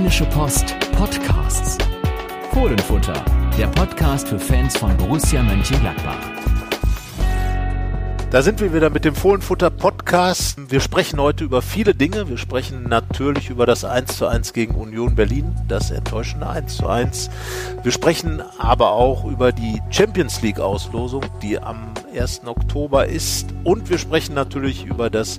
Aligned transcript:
Rheinische 0.00 0.24
Post 0.24 0.74
Podcasts. 0.92 1.76
Fohlenfutter, 2.54 3.22
der 3.58 3.66
Podcast 3.66 4.28
für 4.28 4.38
Fans 4.38 4.74
von 4.74 4.96
Borussia 4.96 5.42
Mönchengladbach. 5.42 6.16
Da 8.30 8.40
sind 8.40 8.60
wir 8.62 8.72
wieder 8.72 8.88
mit 8.88 9.04
dem 9.04 9.14
Fohlenfutter 9.14 9.68
Podcast. 9.68 10.70
Wir 10.70 10.80
sprechen 10.80 11.20
heute 11.20 11.44
über 11.44 11.60
viele 11.60 11.94
Dinge. 11.94 12.30
Wir 12.30 12.38
sprechen 12.38 12.84
natürlich 12.84 13.50
über 13.50 13.66
das 13.66 13.84
1 13.84 14.16
zu 14.16 14.26
1 14.26 14.54
gegen 14.54 14.74
Union 14.74 15.16
Berlin, 15.16 15.54
das 15.68 15.90
enttäuschende 15.90 16.48
1 16.48 16.78
zu 16.78 16.86
1. 16.86 17.28
Wir 17.82 17.92
sprechen 17.92 18.42
aber 18.58 18.92
auch 18.92 19.26
über 19.26 19.52
die 19.52 19.82
Champions 19.90 20.40
League 20.40 20.60
Auslosung, 20.60 21.26
die 21.42 21.58
am 21.58 21.92
1. 22.16 22.42
Oktober 22.46 23.06
ist. 23.06 23.48
Und 23.64 23.90
wir 23.90 23.98
sprechen 23.98 24.34
natürlich 24.34 24.84
über 24.84 25.10
das 25.10 25.38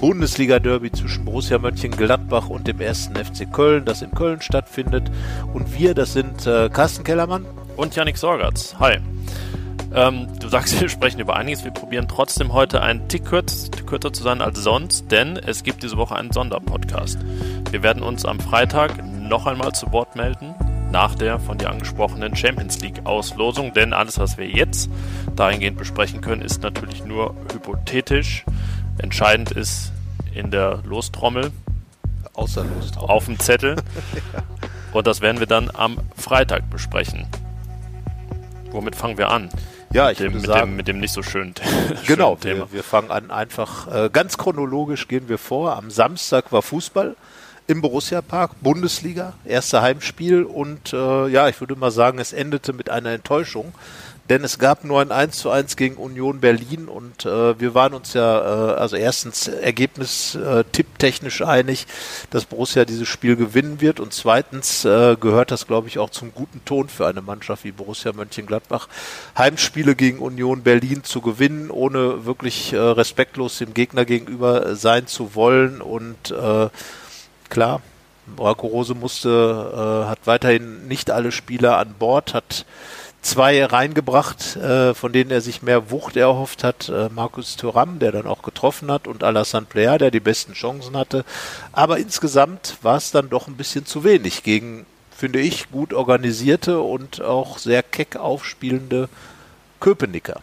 Bundesliga-Derby 0.00 0.92
zwischen 0.92 1.24
Borussia 1.24 1.58
Mönchengladbach 1.58 2.48
und 2.48 2.66
dem 2.66 2.80
1. 2.80 3.10
FC 3.14 3.50
Köln, 3.50 3.84
das 3.84 4.02
in 4.02 4.10
Köln 4.10 4.40
stattfindet. 4.40 5.10
Und 5.54 5.78
wir, 5.78 5.94
das 5.94 6.12
sind 6.12 6.46
äh, 6.46 6.68
Carsten 6.68 7.04
Kellermann 7.04 7.46
und 7.76 7.94
Yannick 7.94 8.18
Sorgatz. 8.18 8.76
Hi. 8.78 8.98
Ähm, 9.94 10.26
du 10.40 10.48
sagst, 10.48 10.80
wir 10.80 10.88
sprechen 10.88 11.20
über 11.20 11.36
einiges. 11.36 11.64
Wir 11.64 11.70
probieren 11.70 12.08
trotzdem 12.08 12.52
heute 12.52 12.82
einen 12.82 13.08
Tick 13.08 13.24
kürz, 13.24 13.70
kürzer 13.86 14.12
zu 14.12 14.22
sein 14.22 14.42
als 14.42 14.58
sonst, 14.58 15.12
denn 15.12 15.36
es 15.36 15.62
gibt 15.62 15.82
diese 15.82 15.96
Woche 15.96 16.16
einen 16.16 16.32
Sonderpodcast. 16.32 17.18
Wir 17.70 17.82
werden 17.82 18.02
uns 18.02 18.24
am 18.24 18.40
Freitag 18.40 19.04
noch 19.06 19.46
einmal 19.46 19.72
zu 19.72 19.92
Wort 19.92 20.16
melden 20.16 20.55
nach 20.90 21.14
der 21.14 21.38
von 21.38 21.58
dir 21.58 21.70
angesprochenen 21.70 22.36
Champions 22.36 22.80
League 22.80 23.04
Auslosung, 23.04 23.74
denn 23.74 23.92
alles, 23.92 24.18
was 24.18 24.38
wir 24.38 24.48
jetzt 24.48 24.90
dahingehend 25.34 25.78
besprechen 25.78 26.20
können, 26.20 26.42
ist 26.42 26.62
natürlich 26.62 27.04
nur 27.04 27.34
hypothetisch. 27.52 28.44
Entscheidend 28.98 29.50
ist 29.50 29.92
in 30.34 30.50
der 30.50 30.80
Lostrommel, 30.84 31.52
außer 32.34 32.64
Lostrommel, 32.64 33.10
auf 33.10 33.24
dem 33.26 33.38
Zettel. 33.38 33.76
ja. 34.32 34.42
Und 34.92 35.06
das 35.06 35.20
werden 35.20 35.40
wir 35.40 35.46
dann 35.46 35.70
am 35.74 35.98
Freitag 36.16 36.70
besprechen. 36.70 37.26
Womit 38.70 38.96
fangen 38.96 39.18
wir 39.18 39.30
an? 39.30 39.50
Ja, 39.92 40.10
ich 40.10 40.18
mit 40.18 40.28
dem, 40.28 40.32
würde 40.32 40.46
mit 40.46 40.46
sagen, 40.46 40.70
dem, 40.70 40.76
mit 40.76 40.88
dem 40.88 41.00
nicht 41.00 41.12
so 41.12 41.22
schönen, 41.22 41.54
genau, 42.06 42.30
schönen 42.30 42.40
Thema. 42.40 42.70
Wir, 42.70 42.72
wir 42.72 42.82
fangen 42.82 43.10
an 43.10 43.30
einfach 43.30 43.88
äh, 43.92 44.10
ganz 44.10 44.38
chronologisch 44.38 45.06
gehen 45.06 45.28
wir 45.28 45.38
vor. 45.38 45.76
Am 45.76 45.90
Samstag 45.90 46.50
war 46.50 46.62
Fußball 46.62 47.14
im 47.66 47.80
Borussia 47.80 48.22
Park, 48.22 48.52
Bundesliga, 48.60 49.34
erster 49.44 49.82
Heimspiel 49.82 50.44
und 50.44 50.92
äh, 50.92 51.28
ja, 51.28 51.48
ich 51.48 51.60
würde 51.60 51.76
mal 51.76 51.90
sagen, 51.90 52.18
es 52.18 52.32
endete 52.32 52.72
mit 52.72 52.90
einer 52.90 53.10
Enttäuschung 53.10 53.72
denn 54.28 54.42
es 54.42 54.58
gab 54.58 54.84
nur 54.84 55.00
ein 55.00 55.12
1 55.12 55.38
zu 55.38 55.50
1 55.50 55.76
gegen 55.76 55.96
Union 55.96 56.40
Berlin 56.40 56.88
und 56.88 57.24
äh, 57.24 57.58
wir 57.60 57.74
waren 57.74 57.94
uns 57.94 58.12
ja, 58.14 58.72
äh, 58.72 58.74
also 58.74 58.96
erstens 58.96 59.48
Ergebnis 59.48 60.34
äh, 60.34 60.64
tipptechnisch 60.72 61.42
einig, 61.42 61.86
dass 62.30 62.44
Borussia 62.44 62.84
dieses 62.84 63.06
Spiel 63.06 63.36
gewinnen 63.36 63.80
wird 63.80 64.00
und 64.00 64.12
zweitens 64.12 64.84
äh, 64.84 65.16
gehört 65.18 65.50
das, 65.50 65.66
glaube 65.66 65.88
ich, 65.88 65.98
auch 65.98 66.10
zum 66.10 66.34
guten 66.34 66.64
Ton 66.64 66.88
für 66.88 67.06
eine 67.06 67.22
Mannschaft 67.22 67.64
wie 67.64 67.72
Borussia 67.72 68.12
Mönchengladbach, 68.12 68.88
Heimspiele 69.38 69.94
gegen 69.94 70.18
Union 70.18 70.62
Berlin 70.62 71.04
zu 71.04 71.20
gewinnen, 71.20 71.70
ohne 71.70 72.26
wirklich 72.26 72.72
äh, 72.72 72.78
respektlos 72.78 73.58
dem 73.58 73.74
Gegner 73.74 74.04
gegenüber 74.04 74.74
sein 74.74 75.06
zu 75.06 75.34
wollen 75.34 75.80
und 75.80 76.32
äh, 76.32 76.68
klar, 77.48 77.80
Marco 78.36 78.66
Rose 78.66 78.94
musste, 78.94 80.04
äh, 80.04 80.08
hat 80.08 80.20
weiterhin 80.24 80.88
nicht 80.88 81.10
alle 81.10 81.32
Spieler 81.32 81.78
an 81.78 81.94
Bord, 81.98 82.34
hat 82.34 82.66
zwei 83.22 83.64
reingebracht, 83.64 84.56
äh, 84.56 84.94
von 84.94 85.12
denen 85.12 85.30
er 85.30 85.40
sich 85.40 85.62
mehr 85.62 85.90
Wucht 85.90 86.16
erhofft 86.16 86.64
hat. 86.64 86.88
Äh, 86.88 87.08
Markus 87.08 87.56
Thuram, 87.56 87.98
der 87.98 88.12
dann 88.12 88.26
auch 88.26 88.42
getroffen 88.42 88.90
hat, 88.90 89.08
und 89.08 89.24
Alassane 89.24 89.66
Plea, 89.66 89.98
der 89.98 90.10
die 90.10 90.20
besten 90.20 90.52
Chancen 90.52 90.96
hatte. 90.96 91.24
Aber 91.72 91.98
insgesamt 91.98 92.76
war 92.82 92.96
es 92.96 93.10
dann 93.10 93.28
doch 93.28 93.48
ein 93.48 93.56
bisschen 93.56 93.86
zu 93.86 94.04
wenig 94.04 94.42
gegen, 94.42 94.86
finde 95.16 95.40
ich, 95.40 95.70
gut 95.70 95.92
organisierte 95.92 96.80
und 96.80 97.20
auch 97.20 97.58
sehr 97.58 97.82
keck 97.82 98.16
aufspielende 98.16 99.08
Köpenicker. 99.80 100.40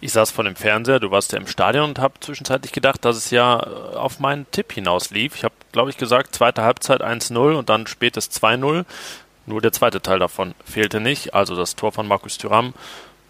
Ich 0.00 0.12
saß 0.12 0.30
vor 0.30 0.44
dem 0.44 0.54
Fernseher, 0.54 1.00
du 1.00 1.10
warst 1.10 1.32
ja 1.32 1.38
im 1.38 1.48
Stadion 1.48 1.90
und 1.90 1.98
habe 1.98 2.14
zwischenzeitlich 2.20 2.70
gedacht, 2.72 3.04
dass 3.04 3.16
es 3.16 3.30
ja 3.30 3.60
äh, 3.60 3.96
auf 3.96 4.20
meinen 4.20 4.48
Tipp 4.52 4.72
hinaus 4.72 5.10
lief. 5.10 5.34
Ich 5.34 5.44
habe, 5.44 5.54
glaube 5.72 5.90
ich, 5.90 5.96
gesagt, 5.96 6.34
zweite 6.34 6.62
Halbzeit 6.62 7.02
1-0 7.02 7.54
und 7.54 7.68
dann 7.68 7.86
spätes 7.88 8.30
2-0. 8.30 8.84
Nur 9.46 9.60
der 9.60 9.72
zweite 9.72 10.00
Teil 10.00 10.18
davon 10.20 10.54
fehlte 10.64 11.00
nicht, 11.00 11.34
also 11.34 11.56
das 11.56 11.74
Tor 11.74 11.90
von 11.90 12.06
Markus 12.06 12.38
Thuram, 12.38 12.74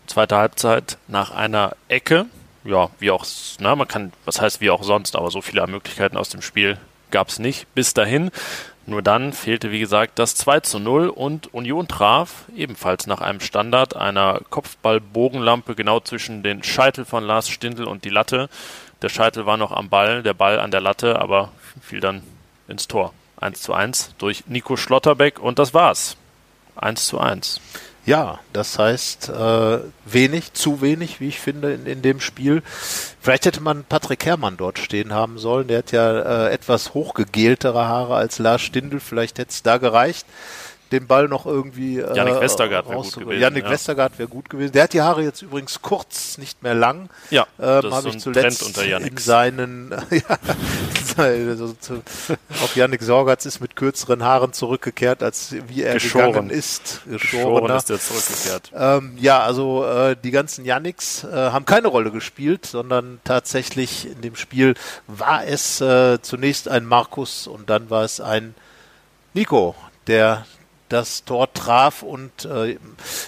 zweite 0.06 0.36
Halbzeit 0.36 0.98
nach 1.06 1.30
einer 1.30 1.74
Ecke. 1.86 2.26
Ja, 2.64 2.90
wie 2.98 3.12
auch, 3.12 3.24
na, 3.60 3.76
man 3.76 3.88
kann, 3.88 4.12
was 4.24 4.40
heißt 4.40 4.60
wie 4.60 4.70
auch 4.70 4.82
sonst, 4.82 5.16
aber 5.16 5.30
so 5.30 5.40
viele 5.40 5.66
Möglichkeiten 5.68 6.16
aus 6.16 6.28
dem 6.28 6.42
Spiel 6.42 6.76
gab 7.10 7.28
es 7.28 7.38
nicht 7.38 7.72
bis 7.74 7.94
dahin. 7.94 8.30
Nur 8.88 9.03
dann 9.03 9.34
fehlte, 9.34 9.71
wie 9.71 9.81
gesagt, 9.81 10.19
das 10.19 10.34
2 10.34 10.60
zu 10.60 10.78
0 10.78 11.10
und 11.10 11.53
Union 11.53 11.88
traf 11.88 12.47
ebenfalls 12.56 13.06
nach 13.06 13.21
einem 13.21 13.41
Standard 13.41 13.94
einer 13.94 14.41
Kopfballbogenlampe 14.49 15.75
genau 15.75 16.00
zwischen 16.00 16.43
den 16.43 16.62
Scheitel 16.62 17.04
von 17.04 17.22
Lars 17.22 17.50
Stindl 17.50 17.84
und 17.84 18.06
die 18.06 18.09
Latte. 18.09 18.49
Der 19.03 19.10
Scheitel 19.10 19.44
war 19.44 19.59
noch 19.59 19.72
am 19.72 19.91
Ball, 19.91 20.22
der 20.22 20.32
Ball 20.32 20.59
an 20.59 20.71
der 20.71 20.81
Latte, 20.81 21.21
aber 21.21 21.53
fiel 21.82 22.00
dann 22.00 22.22
ins 22.66 22.88
Tor. 22.88 23.12
1 23.38 23.60
zu 23.60 23.75
1 23.75 24.15
durch 24.16 24.44
Nico 24.47 24.78
Schlotterbeck 24.78 25.38
und 25.38 25.59
das 25.59 25.75
war's. 25.75 26.16
1 26.76 27.09
zu 27.09 27.20
1. 27.20 27.60
Ja, 28.08 28.38
das 28.54 28.78
heißt 28.78 29.28
äh, 29.28 29.80
wenig, 30.06 30.54
zu 30.54 30.80
wenig, 30.80 31.20
wie 31.20 31.28
ich 31.28 31.41
finde, 31.41 31.74
in, 31.74 31.84
in 31.84 32.00
dem 32.00 32.20
Spiel. 32.20 32.62
Vielleicht 33.20 33.44
hätte 33.44 33.60
man 33.60 33.84
Patrick 33.84 34.24
Herrmann 34.24 34.56
dort 34.56 34.78
stehen 34.78 35.12
haben 35.12 35.36
sollen. 35.36 35.69
Der 35.69 35.76
hat 35.76 35.92
ja 35.92 36.46
äh, 36.46 36.50
etwas 36.50 36.94
hochgegeltere 36.94 37.86
Haare 37.86 38.14
als 38.14 38.38
Lars 38.38 38.62
Stindl. 38.62 39.00
Vielleicht 39.00 39.38
hätte 39.38 39.50
es 39.50 39.62
da 39.62 39.76
gereicht 39.76 40.24
den 40.93 41.06
Ball 41.06 41.28
noch 41.28 41.47
irgendwie 41.47 41.99
äh, 41.99 42.16
Janik 42.16 42.41
Westergaard 42.41 42.88
wäre 42.88 43.03
gut 43.03 43.15
gewesen. 43.15 43.41
Janik 43.41 43.65
ja. 43.65 43.71
Westergaard 43.71 44.19
wäre 44.19 44.28
gut 44.28 44.50
gewesen. 44.50 44.72
Der 44.72 44.84
hat 44.84 44.93
die 44.93 45.03
Haare 45.03 45.22
jetzt 45.22 45.43
übrigens 45.43 45.82
kurz, 45.82 46.38
nicht 46.38 46.62
mehr 46.62 46.75
lang. 46.75 47.10
Ja, 47.31 47.47
ähm, 47.60 47.82
das 47.82 48.04
ist 48.04 48.21
so 48.21 48.31
ein 48.31 48.34
Trend 48.34 48.62
unter 48.62 48.87
Janik. 48.87 49.12
In 49.12 49.16
seinen, 49.19 49.93
also 51.16 51.75
auch 52.62 52.76
Janik 52.76 53.03
Sorgatz 53.03 53.47
ist 53.47 53.60
mit 53.60 53.76
kürzeren 53.76 54.22
Haaren 54.22 54.53
zurückgekehrt, 54.53 55.22
als 55.22 55.54
wie 55.69 55.82
er 55.82 55.94
Geschoren. 55.94 56.32
gegangen 56.32 56.50
ist. 56.50 57.03
Geschoren 57.06 57.76
ist 57.76 57.91
er 57.91 58.00
zurückgekehrt. 58.00 58.72
Ähm, 58.75 59.16
ja, 59.20 59.41
also 59.41 59.84
äh, 59.84 60.16
die 60.22 60.31
ganzen 60.31 60.65
Janiks 60.65 61.25
äh, 61.25 61.28
haben 61.28 61.66
keine 61.66 61.88
Rolle 61.88 62.10
gespielt, 62.10 62.66
sondern 62.66 63.20
tatsächlich 63.25 64.10
in 64.10 64.20
dem 64.22 64.37
Spiel 64.37 64.75
war 65.06 65.44
es 65.47 65.81
äh, 65.81 66.20
zunächst 66.22 66.69
ein 66.69 66.87
Markus 66.87 67.47
und 67.47 67.69
dann 67.70 67.91
war 67.91 68.05
es 68.05 68.20
ein 68.20 68.55
Nico, 69.34 69.75
der 70.06 70.47
das 70.88 71.25
Tor 71.25 71.53
traf. 71.53 72.03
Und 72.03 72.44
äh, 72.44 72.78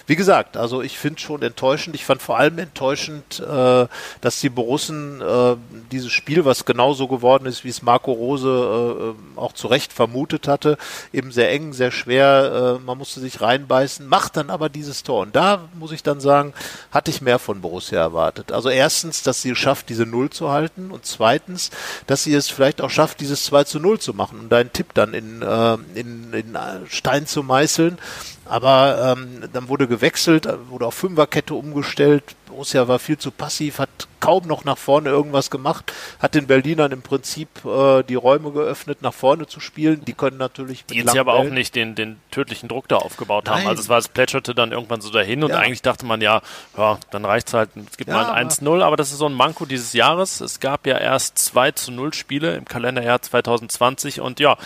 wie 0.07 0.15
gesagt, 0.15 0.57
also 0.57 0.81
ich 0.81 0.97
finde 0.97 1.19
schon 1.19 1.41
enttäuschend. 1.41 1.95
Ich 1.95 2.05
fand 2.05 2.21
vor 2.21 2.37
allem 2.37 2.57
enttäuschend, 2.59 3.39
äh, 3.39 3.87
dass 4.21 4.39
die 4.39 4.49
Borussen 4.49 5.21
äh, 5.21 5.55
dieses 5.91 6.11
Spiel, 6.11 6.45
was 6.45 6.65
genauso 6.65 7.07
geworden 7.07 7.45
ist, 7.45 7.63
wie 7.63 7.69
es 7.69 7.81
Marco 7.81 8.11
Rose 8.11 9.15
äh, 9.15 9.39
auch 9.39 9.53
zu 9.53 9.67
Recht 9.67 9.93
vermutet 9.93 10.47
hatte, 10.47 10.77
eben 11.13 11.31
sehr 11.31 11.51
eng, 11.51 11.73
sehr 11.73 11.91
schwer, 11.91 12.77
äh, 12.79 12.83
man 12.83 12.97
musste 12.97 13.19
sich 13.19 13.41
reinbeißen, 13.41 14.07
macht 14.07 14.37
dann 14.37 14.49
aber 14.49 14.69
dieses 14.69 15.03
Tor. 15.03 15.21
Und 15.21 15.35
da 15.35 15.69
muss 15.73 15.91
ich 15.91 16.03
dann 16.03 16.19
sagen, 16.19 16.53
hatte 16.91 17.11
ich 17.11 17.21
mehr 17.21 17.39
von 17.39 17.61
Borussia 17.61 17.99
erwartet. 17.99 18.51
Also 18.51 18.69
erstens, 18.69 19.23
dass 19.23 19.41
sie 19.41 19.51
es 19.51 19.57
schafft, 19.57 19.89
diese 19.89 20.05
Null 20.05 20.29
zu 20.29 20.51
halten 20.51 20.91
und 20.91 21.05
zweitens, 21.05 21.71
dass 22.07 22.23
sie 22.23 22.33
es 22.33 22.49
vielleicht 22.49 22.81
auch 22.81 22.89
schafft, 22.89 23.19
dieses 23.19 23.45
2 23.45 23.63
zu 23.65 23.79
0 23.79 23.99
zu 23.99 24.13
machen 24.13 24.39
und 24.39 24.49
deinen 24.49 24.73
Tipp 24.73 24.93
dann 24.93 25.13
in, 25.13 25.41
äh, 25.41 25.77
in, 25.95 26.33
in 26.33 26.57
Stein 26.87 27.27
zu 27.27 27.43
meißeln. 27.51 27.97
Aber 28.45 29.15
ähm, 29.17 29.49
dann 29.53 29.69
wurde 29.69 29.87
gewechselt, 29.87 30.47
wurde 30.69 30.85
auf 30.85 30.95
Fünferkette 30.95 31.53
umgestellt. 31.53 32.23
Borussia 32.47 32.85
war 32.89 32.99
viel 32.99 33.17
zu 33.17 33.31
passiv, 33.31 33.79
hat 33.79 34.09
kaum 34.19 34.45
noch 34.45 34.65
nach 34.65 34.77
vorne 34.77 35.09
irgendwas 35.09 35.49
gemacht, 35.49 35.93
hat 36.19 36.35
den 36.35 36.47
Berlinern 36.47 36.91
im 36.91 37.01
Prinzip 37.01 37.47
äh, 37.63 38.03
die 38.03 38.15
Räume 38.15 38.51
geöffnet, 38.51 39.01
nach 39.01 39.13
vorne 39.13 39.47
zu 39.47 39.61
spielen. 39.61 40.03
Die 40.03 40.11
können 40.13 40.35
natürlich 40.37 40.85
Die 40.85 40.97
jetzt 40.97 41.17
aber 41.17 41.35
auch 41.35 41.45
nicht 41.45 41.75
den, 41.75 41.95
den 41.95 42.19
tödlichen 42.29 42.67
Druck 42.67 42.89
da 42.89 42.97
aufgebaut 42.97 43.45
Nein. 43.45 43.59
haben. 43.59 43.67
Also 43.67 43.83
es 43.83 43.89
war, 43.89 43.99
es 43.99 44.09
plätscherte 44.09 44.53
dann 44.53 44.73
irgendwann 44.73 44.99
so 44.99 45.11
dahin 45.11 45.45
und 45.45 45.51
ja. 45.51 45.59
eigentlich 45.59 45.81
dachte 45.81 46.05
man 46.05 46.19
ja, 46.19 46.41
ja, 46.77 46.99
dann 47.09 47.23
reicht's 47.23 47.53
halt, 47.53 47.69
es 47.89 47.95
gibt 47.95 48.09
ja, 48.09 48.15
mal 48.15 48.31
ein 48.31 48.49
1-0, 48.49 48.81
aber 48.81 48.97
das 48.97 49.11
ist 49.11 49.19
so 49.19 49.27
ein 49.27 49.33
Manko 49.33 49.65
dieses 49.65 49.93
Jahres. 49.93 50.41
Es 50.41 50.59
gab 50.59 50.85
ja 50.87 50.97
erst 50.97 51.37
2 51.37 51.71
zu 51.71 51.91
0 51.91 52.13
Spiele 52.13 52.55
im 52.55 52.65
Kalenderjahr 52.65 53.21
2020 53.21 54.19
und 54.19 54.41
ja, 54.41 54.57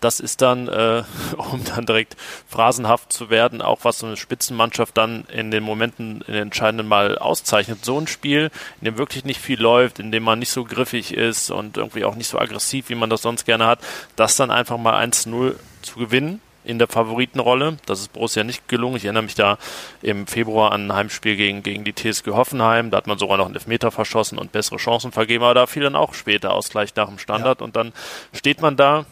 das 0.00 0.20
ist 0.20 0.42
dann, 0.42 0.68
äh, 0.68 1.02
um 1.36 1.64
dann 1.64 1.86
direkt 1.86 2.16
phrasenhaft 2.48 3.12
zu 3.12 3.30
werden, 3.30 3.62
auch 3.62 3.80
was 3.82 3.98
so 3.98 4.06
eine 4.06 4.16
Spitzenmannschaft 4.16 4.96
dann 4.96 5.24
in 5.32 5.50
den 5.50 5.62
Momenten, 5.62 6.22
in 6.26 6.32
den 6.32 6.42
entscheidenden 6.42 6.88
Mal 6.88 7.18
auszeichnet. 7.18 7.84
So 7.84 7.98
ein 7.98 8.06
Spiel, 8.06 8.50
in 8.80 8.86
dem 8.86 8.98
wirklich 8.98 9.24
nicht 9.24 9.40
viel 9.40 9.60
läuft, 9.60 9.98
in 9.98 10.12
dem 10.12 10.22
man 10.22 10.38
nicht 10.38 10.50
so 10.50 10.64
griffig 10.64 11.14
ist 11.14 11.50
und 11.50 11.76
irgendwie 11.76 12.04
auch 12.04 12.14
nicht 12.14 12.28
so 12.28 12.38
aggressiv, 12.38 12.88
wie 12.88 12.94
man 12.94 13.10
das 13.10 13.22
sonst 13.22 13.44
gerne 13.44 13.66
hat, 13.66 13.80
das 14.16 14.36
dann 14.36 14.50
einfach 14.50 14.78
mal 14.78 15.02
1-0 15.02 15.54
zu 15.82 15.98
gewinnen 15.98 16.40
in 16.64 16.78
der 16.78 16.88
Favoritenrolle. 16.88 17.78
Das 17.86 18.00
ist 18.00 18.12
Borussia 18.12 18.44
nicht 18.44 18.68
gelungen. 18.68 18.96
Ich 18.96 19.04
erinnere 19.04 19.22
mich 19.22 19.34
da 19.34 19.58
im 20.02 20.26
Februar 20.26 20.72
an 20.72 20.86
ein 20.86 20.94
Heimspiel 20.94 21.36
gegen, 21.36 21.62
gegen 21.62 21.84
die 21.84 21.94
TSG 21.94 22.30
Hoffenheim. 22.32 22.90
Da 22.90 22.98
hat 22.98 23.06
man 23.06 23.18
sogar 23.18 23.38
noch 23.38 23.46
einen 23.46 23.54
Elfmeter 23.54 23.90
verschossen 23.90 24.38
und 24.38 24.52
bessere 24.52 24.76
Chancen 24.76 25.12
vergeben, 25.12 25.44
aber 25.44 25.54
da 25.54 25.66
fiel 25.66 25.82
dann 25.82 25.96
auch 25.96 26.14
später 26.14 26.52
Ausgleich 26.52 26.94
nach 26.96 27.08
dem 27.08 27.18
Standard 27.18 27.60
ja. 27.60 27.64
und 27.64 27.76
dann 27.76 27.92
steht 28.32 28.60
man 28.60 28.76
da 28.76 29.06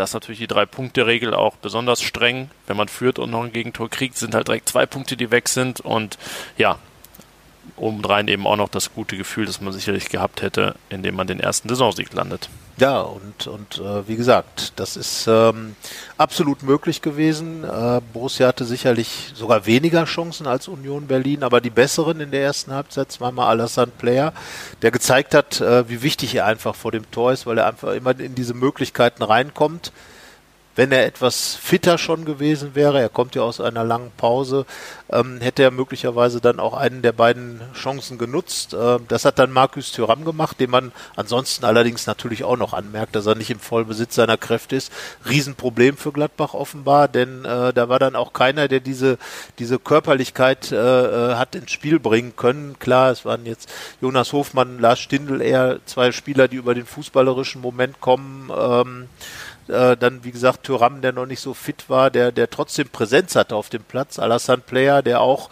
Da 0.00 0.04
ist 0.04 0.14
natürlich 0.14 0.38
die 0.38 0.46
Drei-Punkte-Regel 0.46 1.34
auch 1.34 1.56
besonders 1.56 2.00
streng. 2.00 2.48
Wenn 2.66 2.78
man 2.78 2.88
führt 2.88 3.18
und 3.18 3.30
noch 3.30 3.44
ein 3.44 3.52
Gegentor 3.52 3.90
kriegt, 3.90 4.16
sind 4.16 4.34
halt 4.34 4.48
direkt 4.48 4.66
zwei 4.66 4.86
Punkte, 4.86 5.14
die 5.14 5.30
weg 5.30 5.46
sind. 5.46 5.80
Und 5.80 6.16
ja, 6.56 6.78
obendrein 7.76 8.28
eben 8.28 8.46
auch 8.46 8.56
noch 8.56 8.68
das 8.68 8.94
gute 8.94 9.16
Gefühl, 9.16 9.46
das 9.46 9.60
man 9.60 9.72
sicherlich 9.72 10.08
gehabt 10.08 10.42
hätte, 10.42 10.74
indem 10.88 11.16
man 11.16 11.26
den 11.26 11.40
ersten 11.40 11.68
Saisonsieg 11.68 12.12
landet. 12.12 12.48
Ja, 12.78 13.00
und, 13.02 13.46
und 13.46 13.78
äh, 13.78 14.08
wie 14.08 14.16
gesagt, 14.16 14.72
das 14.76 14.96
ist 14.96 15.26
ähm, 15.28 15.76
absolut 16.16 16.62
möglich 16.62 17.02
gewesen. 17.02 17.62
Äh, 17.62 18.00
Borussia 18.12 18.48
hatte 18.48 18.64
sicherlich 18.64 19.32
sogar 19.34 19.66
weniger 19.66 20.04
Chancen 20.06 20.46
als 20.46 20.66
Union 20.66 21.06
Berlin, 21.06 21.42
aber 21.42 21.60
die 21.60 21.68
besseren 21.68 22.20
in 22.20 22.30
der 22.30 22.42
ersten 22.42 22.72
Halbzeit, 22.72 23.12
zweimal 23.12 23.48
Alassane 23.48 23.92
Player, 23.98 24.32
der 24.80 24.92
gezeigt 24.92 25.34
hat, 25.34 25.60
äh, 25.60 25.88
wie 25.90 26.00
wichtig 26.00 26.34
er 26.34 26.46
einfach 26.46 26.74
vor 26.74 26.90
dem 26.90 27.10
Tor 27.10 27.32
ist, 27.32 27.44
weil 27.44 27.58
er 27.58 27.66
einfach 27.66 27.92
immer 27.92 28.18
in 28.18 28.34
diese 28.34 28.54
Möglichkeiten 28.54 29.22
reinkommt 29.22 29.92
wenn 30.76 30.92
er 30.92 31.04
etwas 31.04 31.56
fitter 31.56 31.98
schon 31.98 32.24
gewesen 32.24 32.74
wäre, 32.74 33.00
er 33.00 33.08
kommt 33.08 33.34
ja 33.34 33.42
aus 33.42 33.60
einer 33.60 33.84
langen 33.84 34.12
Pause, 34.16 34.66
ähm, 35.10 35.40
hätte 35.40 35.62
er 35.62 35.70
möglicherweise 35.70 36.40
dann 36.40 36.60
auch 36.60 36.74
einen 36.74 37.02
der 37.02 37.12
beiden 37.12 37.60
Chancen 37.74 38.18
genutzt. 38.18 38.76
Ähm, 38.78 39.04
das 39.08 39.24
hat 39.24 39.38
dann 39.38 39.50
Markus 39.50 39.92
Thüram 39.92 40.24
gemacht, 40.24 40.60
dem 40.60 40.70
man 40.70 40.92
ansonsten 41.16 41.64
allerdings 41.64 42.06
natürlich 42.06 42.44
auch 42.44 42.56
noch 42.56 42.72
anmerkt, 42.72 43.16
dass 43.16 43.26
er 43.26 43.34
nicht 43.34 43.50
im 43.50 43.58
Vollbesitz 43.58 44.14
seiner 44.14 44.36
Kräfte 44.36 44.76
ist. 44.76 44.92
Riesenproblem 45.28 45.96
für 45.96 46.12
Gladbach 46.12 46.54
offenbar, 46.54 47.08
denn 47.08 47.44
äh, 47.44 47.72
da 47.72 47.88
war 47.88 47.98
dann 47.98 48.14
auch 48.14 48.32
keiner, 48.32 48.68
der 48.68 48.80
diese, 48.80 49.18
diese 49.58 49.78
Körperlichkeit 49.78 50.70
äh, 50.72 50.76
äh 50.76 51.34
hat 51.34 51.54
ins 51.54 51.72
Spiel 51.72 51.98
bringen 51.98 52.34
können. 52.36 52.78
Klar, 52.78 53.10
es 53.10 53.24
waren 53.24 53.44
jetzt 53.46 53.68
Jonas 54.00 54.32
Hofmann, 54.32 54.78
Lars 54.78 55.00
Stindl 55.00 55.40
eher 55.40 55.80
zwei 55.86 56.12
Spieler, 56.12 56.48
die 56.48 56.56
über 56.56 56.74
den 56.74 56.86
fußballerischen 56.86 57.60
Moment 57.60 58.00
kommen. 58.00 58.50
Ähm, 58.56 59.08
äh, 59.70 59.96
dann, 59.96 60.24
wie 60.24 60.32
gesagt, 60.32 60.64
Thuram, 60.64 61.00
der 61.00 61.12
noch 61.12 61.26
nicht 61.26 61.40
so 61.40 61.54
fit 61.54 61.88
war, 61.88 62.10
der, 62.10 62.32
der 62.32 62.50
trotzdem 62.50 62.88
Präsenz 62.88 63.36
hatte 63.36 63.54
auf 63.56 63.68
dem 63.68 63.82
Platz. 63.82 64.18
Alassane 64.18 64.62
Player, 64.66 65.02
der 65.02 65.20
auch 65.20 65.50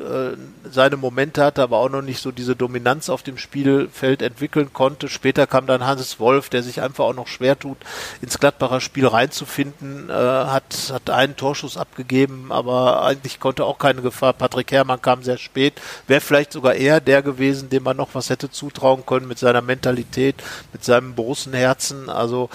äh, 0.00 0.36
seine 0.70 0.96
Momente 0.96 1.42
hatte, 1.44 1.62
aber 1.62 1.78
auch 1.78 1.88
noch 1.88 2.02
nicht 2.02 2.20
so 2.20 2.32
diese 2.32 2.56
Dominanz 2.56 3.08
auf 3.08 3.22
dem 3.22 3.38
Spielfeld 3.38 4.22
entwickeln 4.22 4.72
konnte. 4.72 5.08
Später 5.08 5.46
kam 5.46 5.66
dann 5.66 5.86
Hannes 5.86 6.20
Wolf, 6.20 6.48
der 6.48 6.62
sich 6.62 6.80
einfach 6.80 7.04
auch 7.04 7.14
noch 7.14 7.28
schwer 7.28 7.58
tut, 7.58 7.78
ins 8.20 8.38
Gladbacher 8.38 8.80
Spiel 8.80 9.06
reinzufinden, 9.06 10.10
äh, 10.10 10.12
hat, 10.12 10.92
hat 10.92 11.10
einen 11.10 11.36
Torschuss 11.36 11.76
abgegeben, 11.76 12.46
aber 12.50 13.02
eigentlich 13.02 13.40
konnte 13.40 13.64
auch 13.64 13.78
keine 13.78 14.02
Gefahr. 14.02 14.32
Patrick 14.32 14.72
Herrmann 14.72 15.02
kam 15.02 15.22
sehr 15.22 15.38
spät, 15.38 15.74
wäre 16.06 16.20
vielleicht 16.20 16.52
sogar 16.52 16.74
eher 16.74 17.00
der 17.00 17.22
gewesen, 17.22 17.68
dem 17.70 17.82
man 17.82 17.96
noch 17.96 18.14
was 18.14 18.30
hätte 18.30 18.50
zutrauen 18.50 19.04
können 19.06 19.28
mit 19.28 19.38
seiner 19.38 19.62
Mentalität, 19.62 20.36
mit 20.72 20.84
seinem 20.84 21.14
Borussenherzen. 21.14 22.10
Also 22.10 22.50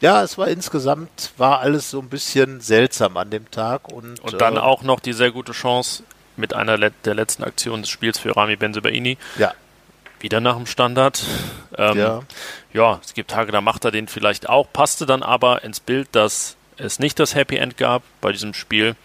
ja, 0.00 0.22
es 0.22 0.38
war 0.38 0.48
insgesamt, 0.48 1.32
war 1.36 1.60
alles 1.60 1.90
so 1.90 2.00
ein 2.00 2.08
bisschen 2.08 2.60
seltsam 2.60 3.16
an 3.16 3.30
dem 3.30 3.50
Tag. 3.50 3.88
Und, 3.88 4.20
und 4.20 4.40
dann 4.40 4.56
äh, 4.56 4.60
auch 4.60 4.82
noch 4.82 5.00
die 5.00 5.12
sehr 5.12 5.30
gute 5.30 5.52
Chance 5.52 6.02
mit 6.36 6.54
einer 6.54 6.78
der 6.78 7.14
letzten 7.14 7.44
Aktionen 7.44 7.82
des 7.82 7.90
Spiels 7.90 8.18
für 8.18 8.36
Rami 8.36 8.56
Benzebaini. 8.56 9.18
Ja. 9.38 9.54
Wieder 10.20 10.40
nach 10.40 10.56
dem 10.56 10.66
Standard. 10.66 11.22
Ähm, 11.76 11.98
ja. 11.98 12.22
ja, 12.72 13.00
es 13.04 13.14
gibt 13.14 13.30
Tage, 13.30 13.52
da 13.52 13.60
macht 13.60 13.84
er 13.84 13.90
den 13.90 14.08
vielleicht 14.08 14.48
auch. 14.48 14.66
Passte 14.72 15.06
dann 15.06 15.22
aber 15.22 15.64
ins 15.64 15.80
Bild, 15.80 16.08
dass 16.12 16.56
es 16.76 16.98
nicht 16.98 17.18
das 17.18 17.34
Happy 17.34 17.56
End 17.56 17.76
gab 17.76 18.02
bei 18.20 18.32
diesem 18.32 18.54
Spiel, 18.54 18.96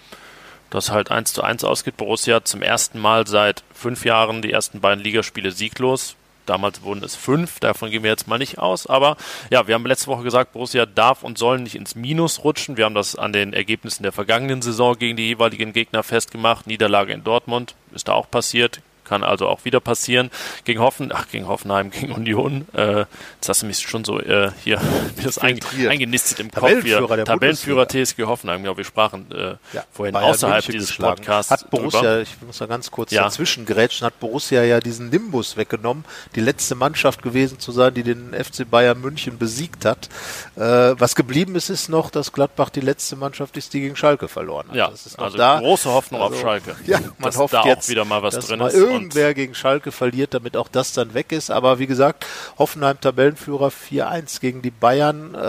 das 0.69 0.91
halt 0.91 1.11
1 1.11 1.33
zu 1.33 1.43
1 1.43 1.63
ausgeht. 1.63 1.97
Borussia 1.97 2.43
zum 2.43 2.61
ersten 2.61 2.99
Mal 2.99 3.27
seit 3.27 3.63
fünf 3.73 4.05
Jahren 4.05 4.41
die 4.41 4.51
ersten 4.51 4.81
beiden 4.81 5.03
Ligaspiele 5.03 5.51
sieglos. 5.51 6.15
Damals 6.49 6.81
wurden 6.81 7.03
es 7.03 7.15
fünf, 7.15 7.59
davon 7.59 7.91
gehen 7.91 8.01
wir 8.01 8.09
jetzt 8.09 8.27
mal 8.27 8.39
nicht 8.39 8.57
aus. 8.57 8.87
Aber 8.87 9.17
ja, 9.51 9.67
wir 9.67 9.75
haben 9.75 9.85
letzte 9.85 10.07
Woche 10.07 10.23
gesagt, 10.23 10.53
Borussia 10.53 10.87
darf 10.87 11.23
und 11.23 11.37
soll 11.37 11.59
nicht 11.59 11.75
ins 11.75 11.93
Minus 11.93 12.43
rutschen. 12.43 12.75
Wir 12.75 12.85
haben 12.85 12.95
das 12.95 13.15
an 13.15 13.33
den 13.33 13.53
Ergebnissen 13.53 14.01
der 14.01 14.11
vergangenen 14.11 14.63
Saison 14.63 14.97
gegen 14.97 15.15
die 15.15 15.27
jeweiligen 15.27 15.73
Gegner 15.73 16.01
festgemacht. 16.01 16.65
Niederlage 16.65 17.13
in 17.13 17.23
Dortmund 17.23 17.75
ist 17.93 18.07
da 18.07 18.13
auch 18.13 18.29
passiert. 18.31 18.81
Kann 19.09 19.23
also 19.23 19.47
auch 19.47 19.65
wieder 19.65 19.79
passieren. 19.79 20.29
Gegen 20.65 20.79
Hoffen, 20.79 21.11
ach, 21.11 21.27
gegen 21.29 21.47
Hoffenheim, 21.47 21.89
gegen 21.91 22.11
Union. 22.11 22.67
Äh, 22.73 23.05
jetzt 23.35 23.49
hast 23.49 23.63
du 23.63 23.65
mich 23.65 23.79
schon 23.79 24.05
so 24.05 24.19
äh, 24.19 24.51
hier 24.63 24.79
mir 25.17 25.23
das 25.23 25.39
ein, 25.39 25.59
eingenistet 25.87 26.39
im 26.39 26.51
Kopf. 26.51 26.61
Tabellenführer, 26.61 27.15
der 27.15 27.25
Tabellenführer 27.25 27.87
TSG 27.87 28.23
Hoffenheim, 28.23 28.61
genau, 28.61 28.77
wir 28.77 28.83
sprachen 28.83 29.25
äh, 29.31 29.55
ja, 29.73 29.83
vorhin 29.91 30.13
Bayern 30.13 30.29
außerhalb 30.29 30.57
München 30.57 30.71
dieses 30.73 30.89
geschlagen. 30.89 31.15
Podcasts. 31.17 31.51
Hat 31.51 31.69
Borussia, 31.71 32.01
drüber. 32.01 32.21
ich 32.21 32.29
muss 32.45 32.59
da 32.59 32.67
ganz 32.67 32.91
kurz 32.91 33.11
ja. 33.11 33.23
dazwischen 33.23 33.65
gerätschen, 33.65 34.05
hat 34.05 34.19
Borussia 34.19 34.61
ja 34.63 34.79
diesen 34.79 35.09
Nimbus 35.09 35.57
weggenommen, 35.57 36.05
die 36.35 36.41
letzte 36.41 36.75
Mannschaft 36.75 37.23
gewesen 37.23 37.59
zu 37.59 37.71
sein, 37.71 37.95
die 37.95 38.03
den 38.03 38.33
FC 38.33 38.69
Bayern 38.69 39.01
München 39.01 39.39
besiegt 39.39 39.85
hat. 39.85 40.09
Äh, 40.55 40.61
was 40.61 41.15
geblieben 41.15 41.55
ist, 41.55 41.69
ist 41.69 41.89
noch, 41.89 42.11
dass 42.11 42.31
Gladbach 42.31 42.69
die 42.69 42.81
letzte 42.81 43.15
Mannschaft 43.15 43.57
ist, 43.57 43.73
die 43.73 43.81
gegen 43.81 43.95
Schalke 43.95 44.27
verloren 44.27 44.67
hat. 44.69 44.75
Ja, 44.75 44.91
also 45.17 45.37
da. 45.37 45.59
große 45.59 45.89
Hoffnung 45.89 46.21
also, 46.21 46.35
auf 46.35 46.41
Schalke. 46.41 46.75
Ja, 46.85 46.99
man 46.99 47.13
dass 47.21 47.37
hofft 47.37 47.53
da 47.55 47.63
jetzt, 47.65 47.85
auch 47.85 47.89
wieder 47.89 48.05
mal 48.05 48.21
was 48.21 48.37
drin 48.37 48.61
ist 48.61 48.75
irgendwer 48.99 49.33
gegen 49.33 49.55
Schalke 49.55 49.91
verliert, 49.91 50.33
damit 50.33 50.57
auch 50.57 50.67
das 50.67 50.93
dann 50.93 51.13
weg 51.13 51.31
ist. 51.31 51.51
Aber 51.51 51.79
wie 51.79 51.87
gesagt, 51.87 52.25
Hoffenheim 52.57 52.99
Tabellenführer 52.99 53.69
4-1 53.69 54.41
gegen 54.41 54.61
die 54.61 54.71
Bayern, 54.71 55.35
äh, 55.35 55.39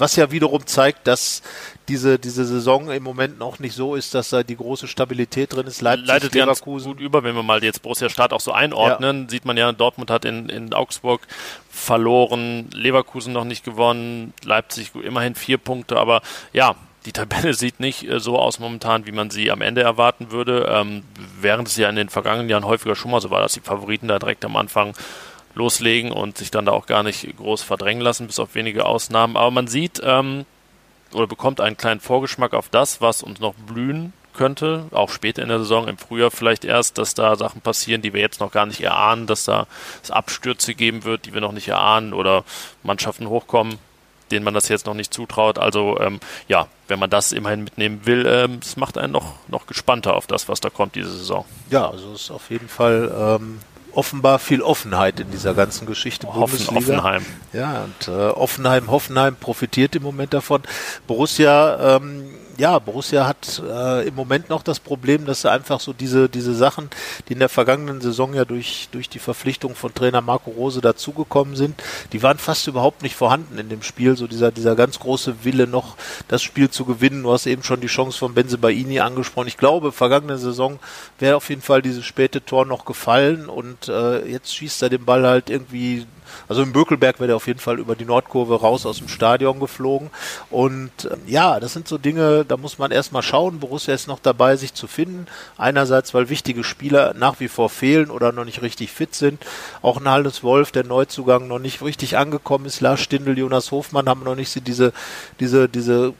was 0.00 0.16
ja 0.16 0.30
wiederum 0.30 0.66
zeigt, 0.66 1.06
dass 1.06 1.42
diese, 1.88 2.18
diese 2.18 2.44
Saison 2.44 2.90
im 2.90 3.02
Moment 3.02 3.38
noch 3.38 3.58
nicht 3.58 3.74
so 3.74 3.94
ist, 3.94 4.14
dass 4.14 4.30
da 4.30 4.42
die 4.42 4.56
große 4.56 4.88
Stabilität 4.88 5.52
drin 5.52 5.66
ist. 5.66 5.82
Leipzig, 5.82 6.06
Leitet 6.06 6.34
Leverkusen. 6.34 6.92
gut 6.92 7.00
über, 7.00 7.22
wenn 7.24 7.34
wir 7.34 7.42
mal 7.42 7.62
jetzt 7.62 7.82
Borussia 7.82 8.08
Start 8.08 8.32
auch 8.32 8.40
so 8.40 8.52
einordnen, 8.52 9.22
ja. 9.22 9.30
sieht 9.30 9.44
man 9.44 9.56
ja, 9.56 9.70
Dortmund 9.72 10.10
hat 10.10 10.24
in, 10.24 10.48
in 10.48 10.72
Augsburg 10.72 11.26
verloren, 11.68 12.70
Leverkusen 12.72 13.32
noch 13.32 13.44
nicht 13.44 13.64
gewonnen, 13.64 14.32
Leipzig 14.44 14.92
immerhin 14.94 15.34
vier 15.34 15.58
Punkte, 15.58 15.98
aber 15.98 16.22
ja, 16.52 16.74
die 17.06 17.12
Tabelle 17.12 17.54
sieht 17.54 17.80
nicht 17.80 18.08
äh, 18.08 18.20
so 18.20 18.38
aus 18.38 18.58
momentan, 18.58 19.06
wie 19.06 19.12
man 19.12 19.30
sie 19.30 19.50
am 19.50 19.60
Ende 19.60 19.82
erwarten 19.82 20.30
würde. 20.30 20.66
Ähm, 20.70 21.02
während 21.40 21.68
es 21.68 21.76
ja 21.76 21.88
in 21.88 21.96
den 21.96 22.08
vergangenen 22.08 22.48
Jahren 22.48 22.64
häufiger 22.64 22.96
schon 22.96 23.10
mal 23.10 23.20
so 23.20 23.30
war, 23.30 23.40
dass 23.40 23.52
die 23.52 23.60
Favoriten 23.60 24.08
da 24.08 24.18
direkt 24.18 24.44
am 24.44 24.56
Anfang 24.56 24.94
loslegen 25.54 26.10
und 26.10 26.36
sich 26.36 26.50
dann 26.50 26.66
da 26.66 26.72
auch 26.72 26.86
gar 26.86 27.02
nicht 27.02 27.36
groß 27.36 27.62
verdrängen 27.62 28.02
lassen, 28.02 28.26
bis 28.26 28.38
auf 28.38 28.54
wenige 28.54 28.86
Ausnahmen. 28.86 29.36
Aber 29.36 29.50
man 29.50 29.68
sieht 29.68 30.00
ähm, 30.04 30.46
oder 31.12 31.26
bekommt 31.26 31.60
einen 31.60 31.76
kleinen 31.76 32.00
Vorgeschmack 32.00 32.54
auf 32.54 32.68
das, 32.68 33.00
was 33.00 33.22
uns 33.22 33.38
noch 33.38 33.54
blühen 33.54 34.12
könnte, 34.34 34.86
auch 34.90 35.10
später 35.10 35.42
in 35.42 35.48
der 35.48 35.60
Saison, 35.60 35.86
im 35.86 35.96
Frühjahr 35.96 36.32
vielleicht 36.32 36.64
erst, 36.64 36.98
dass 36.98 37.14
da 37.14 37.36
Sachen 37.36 37.60
passieren, 37.60 38.02
die 38.02 38.12
wir 38.12 38.20
jetzt 38.20 38.40
noch 38.40 38.50
gar 38.50 38.66
nicht 38.66 38.80
erahnen, 38.80 39.28
dass 39.28 39.44
da 39.44 39.68
es 40.02 40.10
Abstürze 40.10 40.74
geben 40.74 41.04
wird, 41.04 41.26
die 41.26 41.34
wir 41.34 41.40
noch 41.40 41.52
nicht 41.52 41.68
erahnen 41.68 42.12
oder 42.12 42.42
Mannschaften 42.82 43.28
hochkommen, 43.28 43.78
denen 44.30 44.44
man 44.44 44.54
das 44.54 44.68
jetzt 44.68 44.86
noch 44.86 44.94
nicht 44.94 45.12
zutraut. 45.12 45.58
Also 45.58 45.98
ähm, 46.00 46.20
ja, 46.48 46.66
wenn 46.88 46.98
man 46.98 47.10
das 47.10 47.32
immerhin 47.32 47.64
mitnehmen 47.64 48.00
will, 48.04 48.26
ähm, 48.26 48.60
es 48.62 48.76
macht 48.76 48.98
einen 48.98 49.12
noch, 49.12 49.34
noch 49.48 49.66
gespannter 49.66 50.14
auf 50.14 50.26
das, 50.26 50.48
was 50.48 50.60
da 50.60 50.70
kommt 50.70 50.94
diese 50.94 51.10
Saison. 51.10 51.44
Ja, 51.70 51.88
also 51.88 52.12
es 52.12 52.22
ist 52.22 52.30
auf 52.30 52.50
jeden 52.50 52.68
Fall 52.68 53.12
ähm, 53.40 53.60
offenbar 53.92 54.38
viel 54.38 54.62
Offenheit 54.62 55.20
in 55.20 55.30
dieser 55.30 55.54
ganzen 55.54 55.86
Geschichte 55.86 56.26
Hoffen, 56.26 56.58
Bundesliga. 56.64 56.78
Offenheim. 56.78 57.26
Ja, 57.52 57.84
und 57.84 58.08
äh, 58.08 58.10
Offenheim, 58.10 58.90
Hoffenheim 58.90 59.36
profitiert 59.36 59.94
im 59.96 60.02
Moment 60.02 60.34
davon. 60.34 60.62
Borussia 61.06 61.96
ähm, 61.96 62.24
ja, 62.58 62.78
Borussia 62.78 63.26
hat 63.26 63.62
äh, 63.64 64.06
im 64.08 64.14
Moment 64.14 64.48
noch 64.48 64.62
das 64.62 64.80
Problem, 64.80 65.26
dass 65.26 65.42
sie 65.42 65.50
einfach 65.50 65.80
so 65.80 65.92
diese, 65.92 66.28
diese 66.28 66.54
Sachen, 66.54 66.90
die 67.28 67.34
in 67.34 67.38
der 67.38 67.48
vergangenen 67.48 68.00
Saison 68.00 68.34
ja 68.34 68.44
durch, 68.44 68.88
durch 68.92 69.08
die 69.08 69.18
Verpflichtung 69.18 69.74
von 69.74 69.94
Trainer 69.94 70.20
Marco 70.20 70.50
Rose 70.50 70.80
dazugekommen 70.80 71.56
sind, 71.56 71.82
die 72.12 72.22
waren 72.22 72.38
fast 72.38 72.66
überhaupt 72.66 73.02
nicht 73.02 73.16
vorhanden 73.16 73.58
in 73.58 73.68
dem 73.68 73.82
Spiel. 73.82 74.16
So 74.16 74.26
dieser, 74.26 74.52
dieser 74.52 74.76
ganz 74.76 74.98
große 74.98 75.44
Wille 75.44 75.66
noch, 75.66 75.96
das 76.28 76.42
Spiel 76.42 76.70
zu 76.70 76.84
gewinnen. 76.84 77.22
Du 77.22 77.32
hast 77.32 77.46
eben 77.46 77.62
schon 77.62 77.80
die 77.80 77.86
Chance 77.86 78.18
von 78.18 78.34
Benze 78.34 78.58
Baini 78.58 79.00
angesprochen. 79.00 79.48
Ich 79.48 79.56
glaube, 79.56 79.92
vergangene 79.92 80.38
Saison 80.38 80.78
wäre 81.18 81.36
auf 81.36 81.48
jeden 81.48 81.62
Fall 81.62 81.82
dieses 81.82 82.04
späte 82.04 82.44
Tor 82.44 82.66
noch 82.66 82.84
gefallen 82.84 83.48
und 83.48 83.88
äh, 83.88 84.26
jetzt 84.26 84.54
schießt 84.54 84.82
er 84.82 84.90
den 84.90 85.04
Ball 85.04 85.26
halt 85.26 85.50
irgendwie 85.50 86.06
also 86.48 86.62
im 86.62 86.72
Bökelberg 86.72 87.20
wäre 87.20 87.32
er 87.32 87.36
auf 87.36 87.46
jeden 87.46 87.60
Fall 87.60 87.78
über 87.78 87.96
die 87.96 88.04
Nordkurve 88.04 88.60
raus 88.60 88.86
aus 88.86 88.98
dem 88.98 89.08
Stadion 89.08 89.60
geflogen. 89.60 90.10
Und 90.50 90.90
äh, 91.04 91.16
ja, 91.26 91.60
das 91.60 91.72
sind 91.72 91.88
so 91.88 91.98
Dinge, 91.98 92.44
da 92.46 92.56
muss 92.56 92.78
man 92.78 92.90
erstmal 92.90 93.22
schauen. 93.22 93.60
Borussia 93.60 93.94
ist 93.94 94.08
noch 94.08 94.18
dabei, 94.18 94.56
sich 94.56 94.74
zu 94.74 94.86
finden. 94.86 95.26
Einerseits, 95.56 96.14
weil 96.14 96.28
wichtige 96.28 96.64
Spieler 96.64 97.14
nach 97.14 97.40
wie 97.40 97.48
vor 97.48 97.70
fehlen 97.70 98.10
oder 98.10 98.32
noch 98.32 98.44
nicht 98.44 98.62
richtig 98.62 98.90
fit 98.92 99.14
sind. 99.14 99.44
Auch 99.82 99.98
ein 99.98 100.08
Hannes 100.08 100.42
Wolf, 100.42 100.72
der 100.72 100.84
Neuzugang 100.84 101.48
noch 101.48 101.58
nicht 101.58 101.82
richtig 101.82 102.16
angekommen 102.16 102.66
ist. 102.66 102.80
Lars 102.80 103.00
Stindl, 103.00 103.38
Jonas 103.38 103.70
Hofmann 103.70 104.08
haben 104.08 104.24
noch 104.24 104.36
nicht 104.36 104.66
diese, 104.66 104.92
diese, 105.40 105.68
diese 105.68 106.14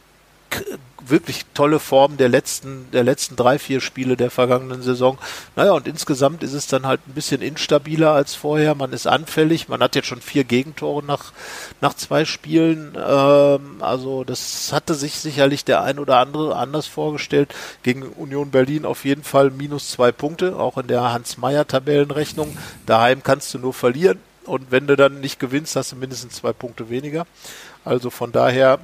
wirklich 1.08 1.44
tolle 1.54 1.78
Form 1.78 2.16
der 2.16 2.28
letzten, 2.28 2.90
der 2.92 3.04
letzten 3.04 3.36
drei, 3.36 3.58
vier 3.58 3.80
Spiele 3.80 4.16
der 4.16 4.30
vergangenen 4.30 4.82
Saison. 4.82 5.18
Naja, 5.56 5.72
und 5.72 5.86
insgesamt 5.86 6.42
ist 6.42 6.52
es 6.52 6.66
dann 6.66 6.86
halt 6.86 7.00
ein 7.06 7.14
bisschen 7.14 7.42
instabiler 7.42 8.12
als 8.12 8.34
vorher. 8.34 8.74
Man 8.74 8.92
ist 8.92 9.06
anfällig. 9.06 9.68
Man 9.68 9.82
hat 9.82 9.94
jetzt 9.94 10.08
schon 10.08 10.20
vier 10.20 10.44
Gegentore 10.44 11.04
nach, 11.04 11.32
nach 11.80 11.94
zwei 11.94 12.24
Spielen. 12.24 12.96
Ähm, 12.96 13.76
also 13.80 14.24
das 14.24 14.72
hatte 14.72 14.94
sich 14.94 15.14
sicherlich 15.14 15.64
der 15.64 15.82
ein 15.82 15.98
oder 15.98 16.18
andere 16.18 16.56
anders 16.56 16.86
vorgestellt. 16.86 17.54
Gegen 17.82 18.02
Union 18.02 18.50
Berlin 18.50 18.84
auf 18.84 19.04
jeden 19.04 19.24
Fall 19.24 19.50
minus 19.50 19.90
zwei 19.90 20.12
Punkte, 20.12 20.56
auch 20.56 20.78
in 20.78 20.86
der 20.86 21.12
Hans-Meyer-Tabellenrechnung. 21.12 22.56
Daheim 22.86 23.22
kannst 23.22 23.52
du 23.54 23.58
nur 23.58 23.74
verlieren. 23.74 24.18
Und 24.44 24.70
wenn 24.70 24.86
du 24.86 24.96
dann 24.96 25.20
nicht 25.20 25.40
gewinnst, 25.40 25.74
hast 25.76 25.92
du 25.92 25.96
mindestens 25.96 26.34
zwei 26.34 26.52
Punkte 26.52 26.90
weniger. 26.90 27.26
Also 27.84 28.10
von 28.10 28.32
daher 28.32 28.78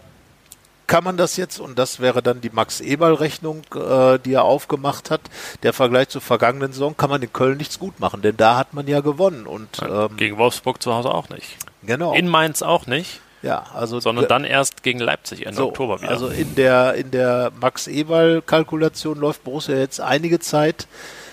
kann 0.90 1.04
man 1.04 1.16
das 1.16 1.36
jetzt, 1.36 1.60
und 1.60 1.78
das 1.78 2.00
wäre 2.00 2.20
dann 2.20 2.40
die 2.40 2.50
Max-Eberl-Rechnung, 2.50 3.62
äh, 3.76 4.18
die 4.18 4.32
er 4.32 4.42
aufgemacht 4.42 5.12
hat, 5.12 5.20
der 5.62 5.72
Vergleich 5.72 6.08
zur 6.08 6.20
vergangenen 6.20 6.72
Saison, 6.72 6.96
kann 6.96 7.08
man 7.08 7.22
in 7.22 7.32
Köln 7.32 7.58
nichts 7.58 7.78
gut 7.78 8.00
machen, 8.00 8.22
denn 8.22 8.36
da 8.36 8.56
hat 8.56 8.74
man 8.74 8.88
ja 8.88 8.98
gewonnen. 8.98 9.46
Und, 9.46 9.68
ähm, 9.88 10.16
Gegen 10.16 10.36
Wolfsburg 10.36 10.82
zu 10.82 10.92
Hause 10.92 11.14
auch 11.14 11.28
nicht. 11.28 11.56
Genau. 11.84 12.12
In 12.12 12.26
Mainz 12.26 12.62
auch 12.62 12.86
nicht. 12.86 13.20
Ja, 13.40 13.66
also 13.72 14.00
sondern 14.00 14.26
dann 14.26 14.44
erst 14.44 14.82
gegen 14.82 14.98
Leipzig 14.98 15.46
Ende 15.46 15.58
so, 15.58 15.68
Oktober 15.68 16.02
wieder. 16.02 16.10
Also 16.10 16.26
in 16.26 16.56
der 16.56 16.94
in 16.94 17.10
der 17.10 17.52
Max 17.58 17.86
Eberl 17.86 18.42
Kalkulation 18.42 19.18
läuft 19.18 19.44
Borussia 19.44 19.76
jetzt 19.76 19.98
einige 19.98 20.40
Zeit 20.40 20.86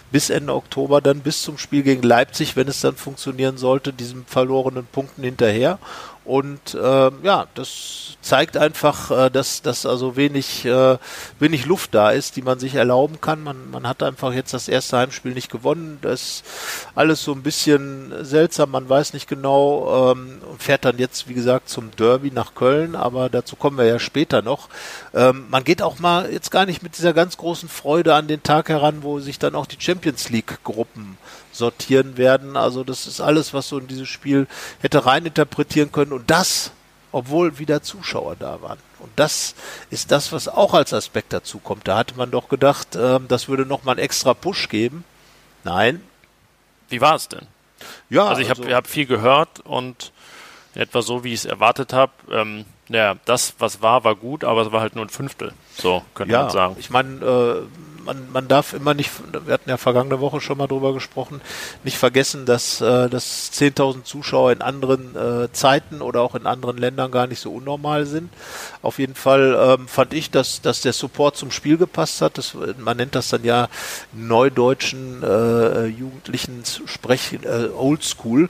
bis 0.10 0.30
Ende 0.30 0.54
Oktober 0.54 1.02
dann 1.02 1.20
bis 1.20 1.42
zum 1.42 1.58
Spiel 1.58 1.84
gegen 1.84 2.04
Leipzig, 2.04 2.56
wenn 2.56 2.70
es 2.70 2.80
dann 2.80 2.96
funktionieren 2.96 3.58
sollte, 3.58 3.92
diesen 3.92 4.26
verlorenen 4.26 4.86
Punkten 4.86 5.24
hinterher. 5.24 5.80
Und 6.28 6.74
äh, 6.74 7.12
ja, 7.24 7.48
das 7.56 8.18
zeigt 8.22 8.58
einfach, 8.58 9.12
äh, 9.12 9.30
dass, 9.30 9.62
dass 9.62 9.86
also 9.86 10.18
wenig, 10.18 10.66
äh, 10.66 10.98
wenig 11.40 11.66
Luft 11.66 11.96
da 11.96 12.12
ist, 12.12 12.36
die 12.36 12.42
man 12.42 12.60
sich 12.60 12.76
erlauben 12.76 13.22
kann. 13.22 13.42
Man, 13.42 13.72
man 13.72 13.88
hat 13.88 14.04
einfach 14.04 14.34
jetzt 14.34 14.54
das 14.54 14.68
erste 14.68 14.98
Heimspiel 14.98 15.34
nicht 15.34 15.50
gewonnen. 15.50 16.00
Das 16.02 16.22
ist 16.22 16.44
alles 16.96 17.24
so 17.24 17.32
ein 17.32 17.44
bisschen 17.44 18.14
seltsam. 18.26 18.72
Man 18.72 18.90
weiß 18.90 19.14
nicht 19.14 19.30
genau 19.30 20.12
ähm, 20.12 20.40
und 20.52 20.62
fährt 20.62 20.84
dann 20.84 20.98
jetzt, 20.98 21.30
wie 21.30 21.34
gesagt, 21.34 21.70
zum 21.70 21.92
Derby 21.96 22.30
nach 22.30 22.56
Köln. 22.56 22.98
Aber 22.98 23.30
dazu 23.30 23.56
kommen 23.56 23.78
wir 23.78 23.86
ja 23.86 23.98
später 23.98 24.42
noch. 24.42 24.68
Ähm, 25.14 25.46
man 25.50 25.64
geht 25.64 25.82
auch 25.82 26.00
mal 26.00 26.30
jetzt 26.30 26.52
gar 26.52 26.66
nicht 26.66 26.84
mit 26.84 26.98
dieser 26.98 27.14
ganz 27.14 27.38
großen 27.38 27.70
Freude 27.70 28.16
an 28.16 28.28
den 28.28 28.44
Tag 28.44 28.68
heran, 28.68 28.98
wo 29.04 29.22
sich 29.22 29.40
dann 29.40 29.56
auch 29.56 29.66
die 29.66 29.80
Champions 29.80 30.28
League 30.28 30.60
Gruppen 30.66 31.18
sortieren 31.58 32.18
werden. 32.18 32.56
Also 32.58 32.84
das 32.84 33.08
ist 33.08 33.22
alles, 33.22 33.54
was 33.54 33.68
so 33.70 33.80
in 33.80 33.88
dieses 33.88 34.08
Spiel 34.08 34.48
hätte 34.80 35.06
reininterpretieren 35.06 35.92
können. 35.92 36.14
Und 36.14 36.30
das, 36.30 36.72
obwohl 37.12 37.60
wieder 37.60 37.82
Zuschauer 37.82 38.36
da 38.36 38.62
waren. 38.62 38.80
Und 39.00 39.12
das 39.16 39.56
ist 39.90 40.12
das, 40.12 40.32
was 40.32 40.48
auch 40.48 40.74
als 40.74 40.94
Aspekt 40.94 41.34
dazu 41.34 41.60
kommt. 41.60 41.88
Da 41.88 41.98
hatte 41.98 42.16
man 42.16 42.32
doch 42.32 42.50
gedacht, 42.50 42.96
äh, 42.96 43.20
das 43.28 43.48
würde 43.48 43.66
nochmal 43.66 43.96
einen 43.96 44.04
extra 44.04 44.34
Push 44.34 44.70
geben. 44.70 45.04
Nein. 45.64 46.02
Wie 46.90 47.02
war 47.02 47.16
es 47.16 47.28
denn? 47.28 47.48
Ja, 48.10 48.28
also 48.28 48.42
ich 48.42 48.50
habe 48.50 48.64
also, 48.64 48.76
hab 48.76 48.88
viel 48.88 49.06
gehört 49.06 49.60
und 49.62 50.12
etwa 50.74 51.02
so, 51.02 51.24
wie 51.24 51.34
ich 51.34 51.42
es 51.42 51.46
erwartet 51.46 51.94
habe. 51.94 52.12
Ähm, 52.32 52.66
ja, 52.90 53.16
das, 53.26 53.56
was 53.60 53.82
war, 53.82 54.04
war 54.04 54.16
gut, 54.16 54.44
aber 54.44 54.62
es 54.62 54.72
war 54.72 54.82
halt 54.82 54.96
nur 54.96 55.06
ein 55.06 55.10
Fünftel. 55.10 55.54
So 55.76 56.04
könnte 56.14 56.34
ja, 56.34 56.44
man 56.44 56.52
sagen. 56.52 56.76
Ich 56.80 56.90
meine, 56.90 57.26
äh, 57.26 57.62
man, 58.08 58.32
man 58.32 58.48
darf 58.48 58.74
immer 58.74 58.94
nicht, 58.94 59.12
wir 59.46 59.54
hatten 59.54 59.70
ja 59.70 59.78
vergangene 59.78 60.20
Woche 60.20 60.42
schon 60.42 60.58
mal 60.58 60.68
drüber 60.68 60.94
gesprochen, 60.94 61.42
nicht 61.84 61.98
vergessen, 61.98 62.46
dass, 62.46 62.82
äh, 62.82 63.10
dass 63.10 63.52
10.000 63.52 64.04
Zuschauer 64.04 64.52
in 64.52 64.62
anderen 64.62 65.16
äh, 65.16 65.52
Zeiten 65.52 66.02
oder 66.02 66.22
auch 66.22 66.34
in 66.34 66.48
anderen 66.48 66.78
Ländern 66.78 67.12
gar 67.12 67.28
nicht 67.28 67.40
so 67.40 67.52
unnormal 67.52 68.06
sind. 68.06 68.32
Auf 68.82 68.98
jeden 68.98 69.16
Fall 69.16 69.58
ähm, 69.60 69.88
fand 69.88 70.14
ich, 70.14 70.32
dass, 70.32 70.62
dass 70.62 70.82
der 70.82 70.94
Support 70.94 71.38
zum 71.38 71.52
Spiel 71.52 71.78
gepasst 71.78 72.22
hat. 72.22 72.38
Das, 72.38 72.56
man 72.80 72.98
nennt 72.98 73.14
das 73.14 73.30
dann 73.30 73.44
ja 73.44 73.68
neudeutschen 74.14 75.22
äh, 75.22 75.86
jugendlichen 75.86 76.64
Sprech 76.86 77.40
äh, 77.44 77.68
Oldschool. 77.76 78.50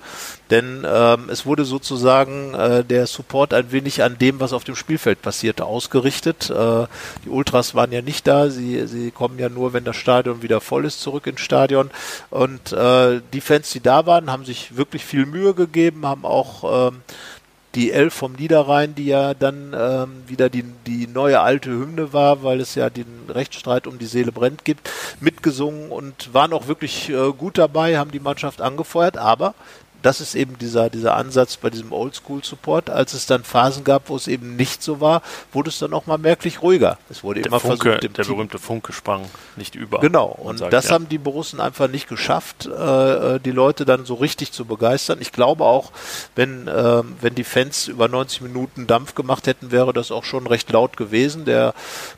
Denn 0.50 0.86
ähm, 0.88 1.30
es 1.30 1.46
wurde 1.46 1.66
sozusagen 1.66 2.54
äh, 2.54 2.84
der 2.84 3.06
Support 3.08 3.54
ein 3.54 3.72
wenig 3.72 4.04
an 4.04 4.18
dem, 4.18 4.40
was 4.40 4.54
auf 4.54 4.64
dem 4.64 4.76
Spielfeld 4.76 5.22
passierte, 5.22 5.66
ausgerichtet. 5.66 6.50
Äh, 6.50 6.88
die 7.26 7.30
Ultras 7.30 7.76
waren 7.76 7.92
ja 7.92 8.02
nicht 8.02 8.28
da, 8.28 8.50
sie, 8.50 8.88
sie 8.88 9.12
kommen 9.12 9.40
ja 9.40 9.47
nur, 9.50 9.74
wenn 9.74 9.84
das 9.84 9.96
Stadion 9.96 10.42
wieder 10.42 10.62
voll 10.62 10.86
ist, 10.86 11.02
zurück 11.02 11.28
ins 11.28 11.42
Stadion. 11.42 11.90
Und 12.30 12.72
äh, 12.72 13.22
die 13.34 13.42
Fans, 13.42 13.72
die 13.72 13.82
da 13.82 14.06
waren, 14.06 14.32
haben 14.32 14.46
sich 14.46 14.76
wirklich 14.76 15.06
viel 15.06 15.26
Mühe 15.26 15.54
gegeben, 15.54 16.06
haben 16.06 16.26
auch 16.26 16.90
ähm, 16.90 17.02
die 17.76 17.92
Elf 17.92 18.14
vom 18.14 18.34
Niederrhein, 18.34 18.96
die 18.96 19.06
ja 19.06 19.34
dann 19.36 19.76
ähm, 19.78 20.24
wieder 20.28 20.50
die, 20.50 20.64
die 20.88 21.06
neue 21.06 21.40
alte 21.42 21.70
Hymne 21.70 22.12
war, 22.12 22.42
weil 22.42 22.60
es 22.60 22.76
ja 22.76 22.90
den 22.90 23.06
Rechtsstreit 23.30 23.86
um 23.86 24.00
die 24.00 24.08
Seele 24.08 24.32
brennt 24.32 24.66
gibt, 24.66 24.90
mitgesungen 25.20 25.92
und 25.92 26.34
waren 26.34 26.54
auch 26.54 26.68
wirklich 26.68 27.10
äh, 27.10 27.32
gut 27.34 27.58
dabei, 27.58 27.98
haben 27.98 28.12
die 28.12 28.20
Mannschaft 28.20 28.62
angefeuert, 28.62 29.18
aber 29.18 29.54
das 30.02 30.22
ist 30.22 30.36
eben 30.36 30.58
dieser, 30.58 30.90
dieser 30.90 31.16
Ansatz 31.16 31.58
bei 31.58 31.70
diesem 31.70 31.92
Oldschool-Support. 31.92 32.90
Als 32.90 33.14
es 33.14 33.26
dann 33.26 33.44
Phasen 33.44 33.84
gab, 33.84 34.10
wo 34.10 34.16
es 34.16 34.28
eben 34.28 34.56
nicht 34.56 34.84
so 34.84 35.02
war, 35.02 35.22
wurde 35.52 35.70
es 35.70 35.80
dann 35.80 35.94
auch 35.94 36.06
mal 36.06 36.18
merklich 36.18 36.62
ruhiger. 36.62 36.98
Es 37.10 37.24
wurde 37.24 37.42
der 37.42 37.48
immer 37.48 37.60
Funke, 37.60 37.90
versucht, 37.90 38.04
Der 38.04 38.24
Team 38.24 38.36
berühmte 38.36 38.60
Funke 38.60 38.94
sprang 38.94 39.26
nicht 39.56 39.76
über. 39.76 40.00
Genau, 40.00 40.28
und 40.28 40.58
sagt, 40.58 40.74
das 40.74 40.86
ja. 40.86 40.92
haben 40.92 41.10
die 41.10 41.18
Borussen 41.18 41.60
einfach 41.60 41.88
nicht 41.88 42.08
geschafft, 42.08 42.68
äh, 42.68 43.36
äh, 43.36 43.40
die 43.40 43.52
Leute 43.52 43.86
dann 43.86 44.06
so 44.06 44.16
richtig 44.16 44.52
zu 44.52 44.66
begeistern. 44.66 45.18
Ich 45.22 45.32
glaube 45.32 45.64
auch, 45.64 45.92
wenn, 46.36 46.68
äh, 46.68 47.04
wenn 47.22 47.36
die 47.36 47.44
Fans 47.44 47.88
über 47.88 48.08
90 48.08 48.42
Minuten 48.42 48.88
Dampf 48.88 49.16
gemacht 49.16 49.48
hätten, 49.48 49.72
wäre 49.72 49.94
das 49.94 50.12
auch 50.12 50.24
schon 50.24 50.48
recht 50.48 50.72
laut 50.72 50.98
gewesen. 50.98 51.46
Der 51.46 51.74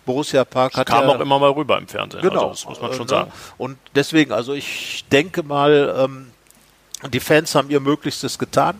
Borussia 0.05 0.43
Park 0.43 0.74
das 0.74 0.81
hat 0.81 0.88
kam 0.88 1.07
ja, 1.07 1.15
auch 1.15 1.19
immer 1.19 1.39
mal 1.39 1.51
rüber 1.51 1.77
im 1.77 1.88
Fernsehen. 1.88 2.21
Genau, 2.21 2.50
also 2.50 2.50
das 2.50 2.65
muss 2.65 2.81
man 2.81 2.93
schon 2.93 3.07
äh, 3.07 3.09
sagen. 3.09 3.31
Und 3.57 3.77
deswegen, 3.95 4.31
also 4.31 4.53
ich 4.53 5.05
denke 5.12 5.43
mal, 5.43 5.95
ähm, 5.98 6.28
die 7.07 7.19
Fans 7.19 7.55
haben 7.55 7.69
ihr 7.69 7.79
Möglichstes 7.79 8.37
getan. 8.39 8.79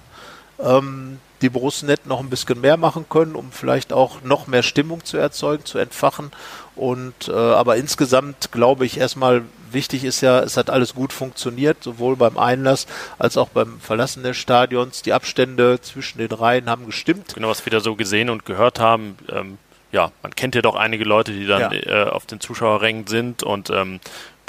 Ähm, 0.60 1.20
die 1.42 1.50
Borussen 1.50 1.88
hätten 1.88 2.10
noch 2.10 2.20
ein 2.20 2.30
bisschen 2.30 2.60
mehr 2.60 2.76
machen 2.76 3.06
können, 3.08 3.36
um 3.36 3.52
vielleicht 3.52 3.94
auch 3.94 4.22
noch 4.24 4.48
mehr 4.48 4.64
Stimmung 4.64 5.06
zu 5.06 5.18
erzeugen, 5.18 5.64
zu 5.64 5.78
entfachen. 5.78 6.32
Und 6.76 7.30
äh, 7.30 7.32
aber 7.32 7.78
insgesamt 7.78 8.52
glaube 8.52 8.86
ich 8.86 8.98
erstmal 8.98 9.44
wichtig 9.72 10.04
ist 10.04 10.22
ja, 10.22 10.40
es 10.40 10.58
hat 10.58 10.70
alles 10.70 10.96
gut 10.96 11.14
funktioniert, 11.14 11.84
sowohl 11.84 12.16
beim 12.16 12.38
Einlass 12.38 12.88
als 13.20 13.38
auch 13.38 13.50
beim 13.50 13.80
Verlassen 13.80 14.24
des 14.24 14.38
Stadions. 14.38 15.02
Die 15.02 15.14
Abstände 15.14 15.80
zwischen 15.82 16.18
den 16.18 16.32
Reihen 16.32 16.70
haben 16.70 16.86
gestimmt. 16.86 17.36
Genau, 17.36 17.50
was 17.50 17.66
wir 17.66 17.72
da 17.72 17.80
so 17.80 17.96
gesehen 17.96 18.30
und 18.30 18.46
gehört 18.46 18.80
haben. 18.80 19.18
Ähm, 19.30 19.58
ja, 19.92 20.12
man 20.22 20.36
kennt 20.36 20.56
ja 20.56 20.62
doch 20.62 20.76
einige 20.76 21.04
Leute, 21.04 21.32
die 21.32 21.48
dann 21.48 21.72
ja. 21.74 22.06
äh, 22.06 22.10
auf 22.10 22.26
den 22.26 22.40
Zuschauerrängen 22.40 23.08
sind 23.08 23.44
und 23.44 23.70
ähm, 23.70 24.00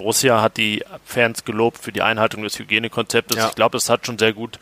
Borussia 0.00 0.40
hat 0.40 0.56
die 0.56 0.82
Fans 1.04 1.44
gelobt 1.44 1.76
für 1.76 1.92
die 1.92 2.00
Einhaltung 2.00 2.42
des 2.42 2.58
Hygienekonzeptes. 2.58 3.36
Ja. 3.36 3.48
Ich 3.48 3.54
glaube, 3.54 3.76
es 3.76 3.90
hat 3.90 4.06
schon 4.06 4.18
sehr 4.18 4.32
gut 4.32 4.58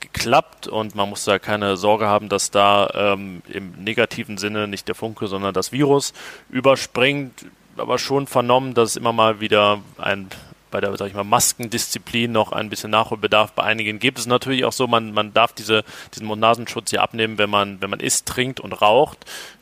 geklappt 0.00 0.66
und 0.66 0.96
man 0.96 1.08
muss 1.08 1.24
da 1.24 1.38
keine 1.38 1.76
Sorge 1.76 2.08
haben, 2.08 2.28
dass 2.28 2.50
da 2.50 2.90
ähm, 2.94 3.42
im 3.48 3.70
negativen 3.78 4.36
Sinne 4.36 4.66
nicht 4.66 4.88
der 4.88 4.96
Funke, 4.96 5.28
sondern 5.28 5.54
das 5.54 5.70
Virus 5.70 6.12
überspringt. 6.48 7.46
Aber 7.76 7.98
schon 7.98 8.26
vernommen, 8.26 8.74
dass 8.74 8.90
es 8.90 8.96
immer 8.96 9.12
mal 9.12 9.40
wieder 9.40 9.78
ein 9.96 10.28
bei 10.70 10.80
der, 10.80 10.96
sag 10.96 11.08
ich 11.08 11.14
mal, 11.14 11.24
Maskendisziplin 11.24 12.32
noch 12.32 12.52
ein 12.52 12.70
bisschen 12.70 12.90
Nachholbedarf 12.90 13.52
bei 13.52 13.64
einigen 13.64 13.98
gibt. 13.98 14.18
Es 14.18 14.24
ist 14.24 14.28
natürlich 14.28 14.64
auch 14.64 14.72
so, 14.72 14.86
man, 14.86 15.12
man 15.12 15.34
darf 15.34 15.52
diese, 15.52 15.84
diesen 16.14 16.26
Mund-Nasenschutz 16.26 16.90
hier 16.90 17.02
abnehmen, 17.02 17.38
wenn 17.38 17.50
man, 17.50 17.80
wenn 17.80 17.90
man 17.90 18.00
isst, 18.00 18.26
trinkt 18.26 18.60
und 18.60 18.72
raucht. 18.72 19.18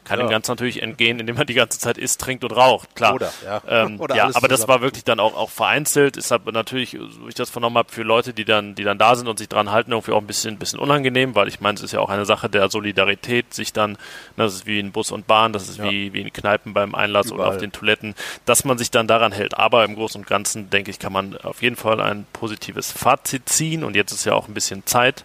Kann 0.09 0.19
ja. 0.21 0.27
dem 0.27 0.31
Ganzen 0.31 0.53
natürlich 0.53 0.83
entgehen, 0.83 1.21
indem 1.21 1.37
man 1.37 1.47
die 1.47 1.55
ganze 1.55 1.79
Zeit 1.79 1.99
isst, 1.99 2.21
trinkt 2.21 2.43
und 2.43 2.53
raucht, 2.53 2.97
klar. 2.97 3.15
Oder, 3.15 3.33
ja. 3.45 3.61
Ähm, 3.69 4.01
Oder 4.01 4.17
ja 4.17 4.25
aber 4.25 4.33
zusammen. 4.33 4.51
das 4.51 4.69
war 4.69 4.81
wirklich 4.81 5.05
dann 5.05 5.21
auch, 5.21 5.37
auch 5.37 5.51
vereinzelt. 5.51 6.17
Ist 6.17 6.33
aber 6.33 6.51
natürlich, 6.53 6.93
so 6.99 7.29
ich 7.29 7.35
das 7.35 7.51
vernommen 7.51 7.77
habe, 7.77 7.93
für 7.93 8.03
Leute, 8.03 8.33
die 8.33 8.47
dann, 8.47 8.75
die 8.75 8.85
dann 8.85 8.97
da 8.97 9.15
sind 9.17 9.29
und 9.29 9.39
sich 9.39 9.49
dran 9.49 9.71
halten, 9.71 9.93
irgendwie 9.93 10.13
auch 10.13 10.21
ein 10.21 10.27
bisschen, 10.27 10.55
ein 10.55 10.59
bisschen 10.59 10.79
unangenehm, 10.79 11.35
weil 11.35 11.47
ich 11.49 11.61
meine, 11.61 11.77
es 11.77 11.83
ist 11.83 11.93
ja 11.93 12.01
auch 12.01 12.09
eine 12.09 12.25
Sache 12.25 12.49
der 12.49 12.71
Solidarität, 12.71 13.53
sich 13.53 13.73
dann, 13.73 13.93
ne, 13.93 13.99
das 14.37 14.55
ist 14.55 14.67
wie 14.67 14.79
in 14.79 14.93
Bus 14.93 15.11
und 15.11 15.27
Bahn, 15.27 15.53
das 15.53 15.69
ist 15.69 15.79
ja. 15.79 15.91
wie, 15.91 16.13
wie 16.15 16.23
in 16.23 16.33
Kneipen 16.33 16.73
beim 16.73 16.95
Einlass 16.95 17.27
Überall. 17.27 17.41
oder 17.41 17.49
auf 17.51 17.59
den 17.59 17.73
Toiletten, 17.73 18.15
dass 18.47 18.65
man 18.65 18.79
sich 18.79 18.91
dann 18.91 19.07
daran 19.07 19.33
hält. 19.33 19.59
Aber 19.59 19.85
im 19.85 19.95
Großen 19.95 20.21
und 20.21 20.27
Ganzen, 20.27 20.71
denke 20.71 20.91
ich, 20.91 20.99
kann 20.99 21.13
man 21.13 21.37
auf 21.37 21.61
jeden 21.63 21.77
Fall 21.77 22.01
ein 22.01 22.27
positives 22.33 22.91
Fazit 22.93 23.49
ziehen 23.49 23.85
und 23.85 23.95
jetzt 23.95 24.13
ist 24.13 24.25
ja 24.25 24.33
auch 24.33 24.49
ein 24.49 24.55
bisschen 24.55 24.87
Zeit 24.87 25.25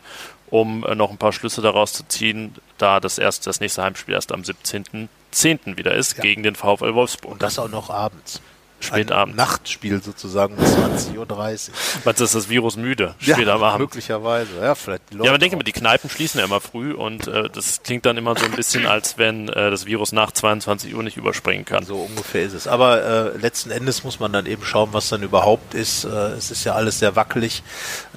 um 0.54 0.86
äh, 0.86 0.94
noch 0.94 1.10
ein 1.10 1.18
paar 1.18 1.34
Schlüsse 1.34 1.64
daraus 1.64 1.94
zu 1.94 2.04
ziehen, 2.08 2.54
da 2.78 3.00
das 3.00 3.18
erste, 3.18 3.46
das 3.46 3.60
nächste 3.60 3.82
Heimspiel 3.82 4.14
erst 4.14 4.32
am 4.32 4.44
17.10. 4.44 5.78
wieder 5.78 5.96
ist 5.96 6.18
ja. 6.18 6.22
gegen 6.22 6.44
den 6.44 6.54
VfL 6.54 6.94
Wolfsburg. 6.94 7.34
Und 7.34 7.42
das 7.42 7.58
auch 7.58 7.70
noch 7.70 7.90
abends. 7.90 8.40
Spätabend. 8.84 9.36
Nachtspiel 9.36 10.02
sozusagen 10.02 10.56
um 10.56 10.64
20.30 10.64 11.18
Uhr. 11.18 11.26
Du, 11.26 12.10
ist 12.24 12.36
das 12.36 12.50
Virus 12.50 12.76
müde? 12.76 13.16
Spät 13.20 13.48
ja, 13.48 13.56
am 13.56 13.64
Abend. 13.64 13.82
möglicherweise. 13.82 14.50
Ja, 14.62 14.76
vielleicht 14.76 15.04
ja, 15.14 15.30
aber 15.30 15.38
denke 15.38 15.56
mal, 15.56 15.64
die 15.64 15.72
Kneipen 15.72 16.10
schließen 16.10 16.40
ja 16.40 16.46
immer 16.46 16.62
früh 16.62 16.94
und 16.94 17.28
äh, 17.28 17.50
das 17.50 17.84
klingt 17.84 18.06
dann 18.06 18.18
immer 18.18 18.36
so 18.38 18.46
ein 18.46 18.52
bisschen, 18.52 18.86
als 18.86 19.18
wenn 19.18 19.50
äh, 19.50 19.72
das 19.72 19.86
Virus 19.86 20.12
nach 20.12 20.32
22 20.32 20.96
Uhr 20.96 21.04
nicht 21.04 21.18
überspringen 21.18 21.66
kann. 21.66 21.86
So 21.86 21.98
ungefähr 21.98 22.44
ist 22.44 22.54
es. 22.54 22.68
Aber 22.68 23.34
äh, 23.34 23.38
letzten 23.38 23.72
Endes 23.72 24.04
muss 24.04 24.20
man 24.20 24.34
dann 24.34 24.46
eben 24.46 24.64
schauen, 24.64 24.90
was 24.92 25.10
dann 25.10 25.24
überhaupt 25.24 25.74
ist. 25.74 26.06
Äh, 26.06 26.10
es 26.10 26.52
ist 26.52 26.64
ja 26.64 26.74
alles 26.74 27.00
sehr 27.00 27.16
wackelig. 27.16 27.64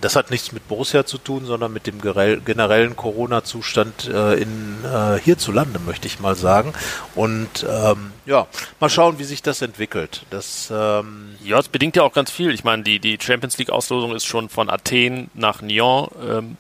Das 0.00 0.16
hat 0.16 0.30
nichts 0.30 0.52
mit 0.52 0.66
Borussia 0.68 1.06
zu 1.06 1.18
tun, 1.18 1.46
sondern 1.46 1.72
mit 1.72 1.86
dem 1.86 2.00
generellen 2.00 2.96
Corona-Zustand 2.96 4.08
äh, 4.08 4.34
in 4.34 4.84
äh, 4.84 5.18
hierzulande, 5.20 5.78
möchte 5.78 6.06
ich 6.06 6.20
mal 6.20 6.34
sagen. 6.34 6.72
Und 7.14 7.66
ähm, 7.68 8.12
ja, 8.24 8.46
mal 8.80 8.90
schauen, 8.90 9.18
wie 9.18 9.24
sich 9.24 9.42
das 9.42 9.62
entwickelt. 9.62 10.26
Das, 10.30 10.55
ähm 10.70 11.36
ja, 11.44 11.58
es 11.58 11.68
bedingt 11.68 11.96
ja 11.96 12.02
auch 12.02 12.12
ganz 12.12 12.30
viel. 12.30 12.50
Ich 12.52 12.64
meine, 12.64 12.82
die, 12.82 12.98
die 12.98 13.18
Champions 13.20 13.58
League-Auslosung 13.58 14.14
ist 14.14 14.26
schon 14.26 14.48
von 14.48 14.70
Athen 14.70 15.30
nach 15.34 15.62
Nyon 15.62 16.08
ähm, 16.26 16.56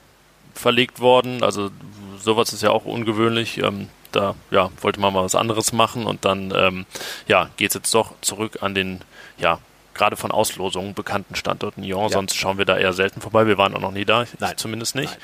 verlegt 0.54 1.00
worden. 1.00 1.42
Also 1.42 1.70
sowas 2.18 2.52
ist 2.52 2.62
ja 2.62 2.70
auch 2.70 2.84
ungewöhnlich. 2.84 3.58
Ähm, 3.58 3.88
da 4.12 4.34
ja, 4.50 4.70
wollte 4.80 5.00
man 5.00 5.12
mal 5.12 5.24
was 5.24 5.34
anderes 5.34 5.72
machen 5.72 6.06
und 6.06 6.24
dann 6.24 6.52
ähm, 6.56 6.86
ja, 7.28 7.50
geht 7.56 7.70
es 7.70 7.74
jetzt 7.74 7.94
doch 7.94 8.12
zurück 8.22 8.58
an 8.62 8.74
den 8.74 9.00
ja, 9.38 9.58
gerade 9.96 10.16
von 10.16 10.30
Auslosungen 10.30 10.94
bekannten 10.94 11.34
Standort 11.34 11.78
Nyon. 11.78 12.04
Ja. 12.04 12.08
Sonst 12.10 12.36
schauen 12.36 12.58
wir 12.58 12.64
da 12.64 12.76
eher 12.76 12.92
selten 12.92 13.20
vorbei. 13.20 13.46
Wir 13.46 13.58
waren 13.58 13.74
auch 13.74 13.80
noch 13.80 13.92
nie 13.92 14.04
da, 14.04 14.24
Nein. 14.38 14.56
zumindest 14.56 14.94
nicht. 14.94 15.16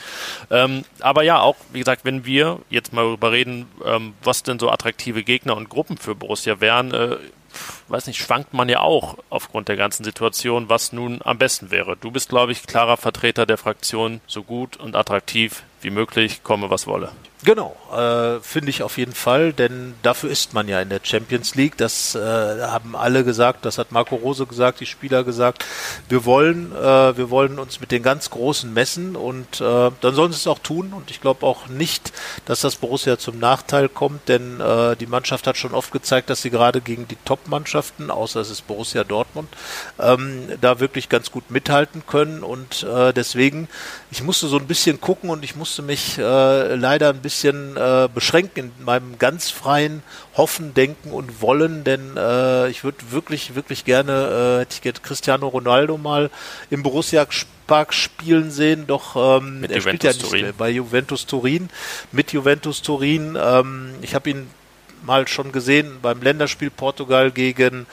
Ähm, 0.51 0.85
aber 1.01 1.23
ja, 1.23 1.41
auch 1.41 1.57
wie 1.73 1.79
gesagt, 1.79 2.05
wenn 2.05 2.25
wir 2.25 2.59
jetzt 2.71 2.93
mal 2.93 3.03
darüber 3.03 3.33
reden, 3.33 3.67
ähm, 3.85 4.15
was 4.23 4.43
denn 4.43 4.59
so 4.59 4.71
attraktive 4.71 5.23
Gegner 5.23 5.57
und 5.57 5.69
Gruppen 5.69 5.99
für 5.99 6.15
Borussia 6.15 6.61
wären, 6.61 6.93
äh, 6.93 7.17
weiß 7.89 8.07
nicht, 8.07 8.19
schwankt 8.19 8.55
man 8.55 8.69
ja 8.69 8.81
auch 8.81 9.19
aufgrund 9.31 9.69
der 9.69 9.77
ganzen 9.77 10.05
Situation, 10.05 10.69
was 10.69 10.93
nun 10.93 11.21
am 11.25 11.39
besten 11.39 11.71
wäre. 11.71 11.97
Du 11.97 12.11
bist, 12.11 12.29
glaube 12.29 12.53
ich, 12.53 12.63
klarer 12.67 12.97
Vertreter 12.97 13.47
der 13.47 13.59
Fraktion, 13.59 14.21
so 14.27 14.43
gut 14.43 14.77
und 14.77 14.97
attraktiv 14.97 15.63
wie 15.81 15.91
möglich, 15.91 16.43
komme 16.43 16.71
was 16.71 16.87
wolle. 16.87 17.13
Genau, 17.45 17.75
äh, 17.93 18.39
finde 18.41 18.71
ich 18.71 18.85
auf 18.85 18.99
jeden 18.99 19.15
Fall, 19.15 19.53
denn 19.53 19.95
dafür 20.03 20.31
ist 20.31 20.55
man 20.55 20.69
ja 20.69 20.81
in 20.81 20.91
der 20.91 21.01
Champions 21.03 21.57
League. 21.57 21.77
Das 21.77 22.15
äh, 22.15 22.21
haben 22.21 22.95
alle 22.95 23.25
gesagt, 23.25 23.65
das 23.65 23.79
hat 23.79 23.91
Marco 23.91 24.15
Rose 24.15 24.47
gesagt, 24.47 24.79
die 24.79 24.87
Spieler 24.87 25.25
gesagt. 25.25 25.65
Wir 26.09 26.25
wollen, 26.25 26.71
äh, 26.71 27.17
wir 27.17 27.31
wollen 27.31 27.59
uns 27.59 27.81
mit 27.81 27.91
den 27.91 28.05
ganz 28.05 28.31
Großen 28.31 28.73
messen 28.73 29.17
und 29.17 29.61
äh, 29.61 29.91
dann 30.01 30.15
sollen 30.15 30.31
sie 30.31 30.37
es 30.37 30.47
auch 30.47 30.61
tun. 30.61 30.93
Und 30.93 31.11
ich 31.11 31.21
glaube 31.21 31.45
auch 31.45 31.67
nicht, 31.67 32.13
dass 32.45 32.61
das 32.61 32.77
Borussia 32.77 33.19
zum 33.19 33.41
Nachteil 33.41 33.89
kommt, 33.89 34.29
denn 34.29 34.61
äh, 34.61 34.95
die 34.95 35.09
Mannschaft 35.09 35.49
hat 35.49 35.57
schon 35.57 35.75
oft 35.75 35.91
gezeigt, 35.91 36.31
dass 36.31 36.43
sie 36.43 36.51
gerade 36.51 36.81
gegen 36.81 37.09
die 37.09 37.19
Top-Mannschaften, 37.25 38.13
außer 38.13 38.39
es 38.39 38.51
ist 38.51 38.69
Borussia 38.69 39.03
Dortmund, 39.03 39.49
ähm, 39.99 40.47
da 40.61 40.79
wirklich 40.79 41.09
ganz 41.09 41.33
gut 41.33 41.51
mithalten 41.51 42.05
können. 42.07 42.45
Und 42.45 42.85
äh, 42.85 43.13
deswegen, 43.13 43.67
ich 44.13 44.23
musste 44.23 44.47
so 44.47 44.59
ein 44.59 44.69
bisschen 44.69 45.01
gucken 45.01 45.29
und 45.29 45.43
ich 45.43 45.57
musste 45.57 45.83
mich 45.83 46.19
leider 46.19 47.09
ein 47.09 47.21
bisschen 47.21 47.32
bisschen 47.33 47.77
äh, 47.79 48.09
beschränken 48.15 48.73
in 48.79 48.85
meinem 48.85 49.19
ganz 49.19 49.49
freien 49.49 50.03
Hoffen, 50.37 50.75
Denken 50.75 51.13
und 51.13 51.41
Wollen, 51.41 51.83
denn 51.83 52.17
äh, 52.17 52.69
ich 52.69 52.85
würde 52.85 52.99
wirklich, 53.11 53.55
wirklich 53.55 53.85
gerne, 53.87 54.59
äh, 54.59 54.61
hätte 54.61 54.89
ich 54.91 55.03
Cristiano 55.03 55.49
Ronaldo 55.49 55.97
mal 55.97 56.31
im 56.69 56.83
Borussia 56.83 57.27
Park 57.67 57.95
spielen 57.95 58.51
sehen, 58.51 58.87
doch 58.87 59.17
ähm, 59.17 59.65
er 59.65 59.79
Juventus 59.79 59.83
spielt 59.83 60.05
ja 60.05 60.13
nicht 60.13 60.23
Turin. 60.23 60.55
bei 60.59 60.69
Juventus 60.69 61.27
Turin, 61.27 61.71
mit 62.11 62.33
Juventus 62.33 62.83
Turin. 62.83 63.39
Ähm, 63.41 63.95
ich 64.03 64.15
habe 64.15 64.29
ihn 64.29 64.47
mal 65.05 65.29
schon 65.29 65.53
gesehen 65.53 65.99
beim 66.03 66.23
Länderspiel 66.23 66.71
Portugal 66.71 67.31
gegen, 67.31 67.87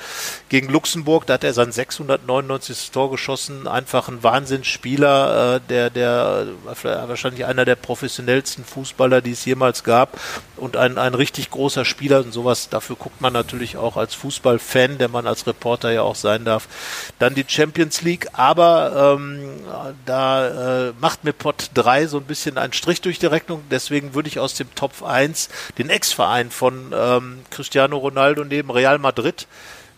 gegen 0.50 0.70
Luxemburg. 0.70 1.26
Da 1.26 1.36
hat 1.36 1.44
er 1.44 1.54
sein 1.54 1.72
699. 1.72 2.92
Tor 2.92 3.12
geschossen. 3.12 3.68
Einfach 3.68 4.08
ein 4.08 4.24
Wahnsinnsspieler, 4.24 5.56
äh, 5.56 5.60
der, 5.70 5.90
der 5.90 6.48
wahrscheinlich 6.84 7.46
einer 7.46 7.66
der 7.66 7.76
professionellsten 7.76 8.66
Fußballer, 8.66 9.22
die 9.22 9.32
es 9.32 9.46
jemals 9.46 9.84
gab. 9.84 10.20
Und 10.58 10.76
ein, 10.76 10.98
ein 10.98 11.14
richtig 11.14 11.50
großer 11.52 11.86
Spieler 11.86 12.20
und 12.20 12.34
sowas. 12.34 12.70
Dafür 12.70 12.96
guckt 12.96 13.22
man 13.22 13.34
natürlich 13.34 13.78
auch 13.78 13.98
als 13.98 14.14
Fußballfan, 14.16 14.98
der 14.98 15.10
man 15.10 15.28
als 15.28 15.48
Reporter 15.48 15.92
ja 15.92 16.02
auch 16.02 16.16
sein 16.16 16.46
darf. 16.46 16.68
Dann 17.20 17.36
die 17.36 17.46
Champions 17.48 18.02
League. 18.02 18.28
Aber 18.34 19.16
ähm, 19.18 19.60
da 20.06 20.88
äh, 20.90 20.94
macht 21.00 21.24
mir 21.24 21.34
Pot 21.34 21.72
3 21.74 22.08
so 22.08 22.18
ein 22.18 22.26
bisschen 22.26 22.58
einen 22.58 22.74
Strich 22.74 23.02
durch 23.02 23.20
die 23.20 23.26
Rechnung. 23.26 23.64
Deswegen 23.70 24.14
würde 24.14 24.30
ich 24.30 24.40
aus 24.40 24.54
dem 24.56 24.74
Top 24.76 25.04
1 25.04 25.50
den 25.78 25.90
Ex-Verein 25.90 26.52
von 26.52 26.92
ähm, 27.00 27.40
Cristiano 27.50 27.98
Ronaldo 27.98 28.44
neben 28.44 28.70
Real 28.72 29.00
Madrid 29.00 29.48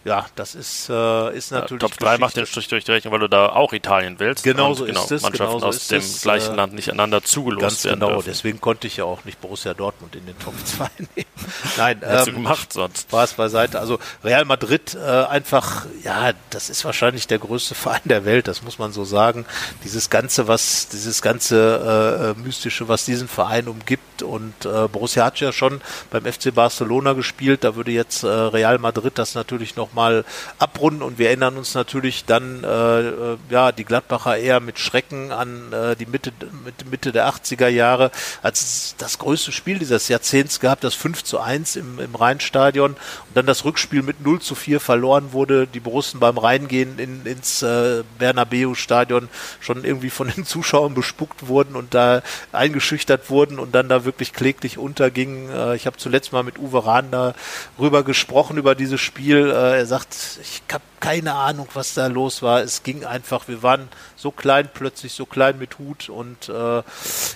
ja, 0.04 0.26
das 0.36 0.56
ist, 0.56 0.90
äh, 0.90 1.38
ist 1.38 1.52
natürlich. 1.52 1.84
Ja, 1.84 1.90
Top 1.90 1.98
3 1.98 2.18
macht 2.18 2.36
den 2.36 2.46
Strich 2.48 2.68
durch 2.68 2.84
die 2.86 2.92
Rechnung, 2.92 3.14
weil 3.14 3.20
du 3.20 3.30
da 3.30 3.50
auch 3.50 3.72
Italien 3.72 4.20
willst. 4.20 4.44
Genau 4.44 4.74
so 4.74 4.86
genau, 4.86 5.04
ist 5.04 5.12
es. 5.12 5.22
Mannschaften 5.22 5.58
genau 5.58 5.68
aus 5.68 5.76
ist 5.76 5.92
dem 5.92 6.00
es, 6.00 6.22
gleichen 6.22 6.54
äh, 6.54 6.58
Land 6.58 6.74
nicht 6.74 6.92
einander 6.92 7.24
zugelost 7.24 7.62
ganz 7.62 7.86
werden. 7.86 8.00
Genau, 8.00 8.14
dürfen. 8.14 8.30
deswegen 8.30 8.62
konnte 8.62 8.88
ich 8.88 8.98
ja 8.98 9.04
auch 9.04 9.24
nicht 9.26 9.40
Borussia 9.40 9.76
Dortmund 9.76 10.16
in 10.16 10.26
den 10.26 10.38
Top 10.40 10.56
2 10.66 10.90
nehmen. 10.98 11.30
Nein, 11.78 12.00
Hättest 12.02 12.28
ähm, 12.28 12.34
du 12.34 12.42
gemacht 12.42 12.74
sonst. 12.74 13.02
Spaß 13.04 13.34
beiseite. 13.34 13.80
Also 13.80 14.00
Real 14.24 14.46
Madrid 14.46 14.96
äh, 14.96 15.08
einfach, 15.08 15.86
ja, 16.04 16.32
das 16.50 16.72
ist 16.72 16.84
wahrscheinlich 16.84 17.28
der 17.28 17.38
größte 17.38 17.76
Verein 17.82 18.02
der 18.06 18.26
Welt, 18.26 18.48
das 18.48 18.64
muss 18.64 18.80
man 18.80 18.94
so 18.94 19.06
sagen. 19.06 19.46
Dieses 19.84 20.10
ganze, 20.10 20.48
was, 20.48 20.88
dieses 20.88 21.22
ganze 21.22 22.36
äh, 22.36 22.40
mystische, 22.42 22.88
was 22.88 23.06
diesen 23.06 23.28
Verein 23.28 23.68
umgibt 23.68 24.24
und 24.24 24.66
äh, 24.66 24.88
Borussia 24.88 25.26
hat 25.26 25.40
ja 25.40 25.52
schon 25.52 25.82
beim 26.10 26.26
FC 26.26 26.54
Barcelona 26.54 27.14
gespielt, 27.14 27.64
da 27.64 27.76
würde 27.76 27.92
jetzt 27.92 28.24
äh, 28.24 28.28
Real 28.28 28.80
Madrid 28.80 29.14
das 29.18 29.36
natürlich 29.36 29.76
nochmal 29.92 30.26
ab 30.58 30.72
abrunden 30.72 31.02
und 31.02 31.20
wir 31.20 31.28
erinnern 31.28 31.58
uns 31.58 31.74
natürlich 31.74 32.26
dann 32.26 32.64
äh, 32.64 33.00
äh, 33.02 33.38
ja 33.50 33.72
die 33.72 33.84
Gladbacher 33.84 34.38
eher 34.38 34.60
mit 34.60 34.80
Schrecken 34.80 35.32
an 35.32 35.72
äh, 35.74 35.96
die 35.96 36.06
Mitte 36.06 36.32
mit 36.64 36.90
Mitte 36.90 37.12
der 37.12 37.30
80er 37.30 37.68
Jahre 37.68 38.10
als 38.42 38.96
das 38.98 39.20
größte 39.20 39.52
Spiel 39.52 39.80
dieses 39.80 40.08
Jahrzehnts 40.08 40.60
gab, 40.60 40.82
das 40.82 40.96
5 40.96 41.24
zu 41.24 41.40
1 41.40 41.76
im, 41.76 42.00
im 42.00 42.16
Rheinstadion 42.16 42.92
und 42.92 43.36
dann 43.36 43.46
das 43.46 43.66
Rückspiel 43.66 44.02
mit 44.02 44.22
0 44.26 44.40
zu 44.40 44.56
4 44.56 44.80
verloren 44.80 45.34
wurde, 45.34 45.68
die 45.68 45.80
Borussen 45.80 46.20
beim 46.20 46.38
Reingehen 46.38 46.98
in, 46.98 47.26
ins 47.26 47.62
äh, 47.62 48.04
Bernabeu 48.18 48.74
Stadion 48.74 49.30
schon 49.60 49.84
irgendwie 49.84 50.10
von 50.10 50.30
den 50.30 50.46
Zuschauern 50.52 50.94
bespuckt 50.94 51.48
wurden 51.48 51.76
und 51.76 51.94
da 51.94 52.22
eingeschüchtert 52.54 53.30
wurden 53.30 53.60
und 53.60 53.76
dann 53.76 53.90
da 53.90 54.06
wirklich 54.06 54.34
kläglich 54.34 54.78
untergingen. 54.78 55.50
Äh, 55.50 55.76
ich 55.76 55.86
habe 55.86 55.98
zuletzt 55.98 56.32
mal 56.32 56.44
mit 56.44 56.58
Uwe 56.58 56.86
Rahn 56.86 57.12
darüber 57.12 58.04
gesprochen 58.04 58.58
über 58.58 58.74
dieses 58.74 59.02
Spiel. 59.02 59.52
Äh, 59.52 59.81
er 59.82 59.88
sagt, 59.88 60.16
ich 60.42 60.62
habe 60.72 60.84
keine 61.00 61.34
Ahnung, 61.34 61.68
was 61.74 61.94
da 61.94 62.08
los 62.08 62.42
war. 62.42 62.62
Es 62.62 62.84
ging 62.84 63.04
einfach, 63.06 63.48
wir 63.48 63.64
waren 63.64 63.90
so 64.16 64.32
klein 64.32 64.70
plötzlich, 64.74 65.14
so 65.14 65.26
klein 65.26 65.58
mit 65.58 65.80
Hut 65.80 66.10
und 66.10 66.50
äh, 66.50 66.84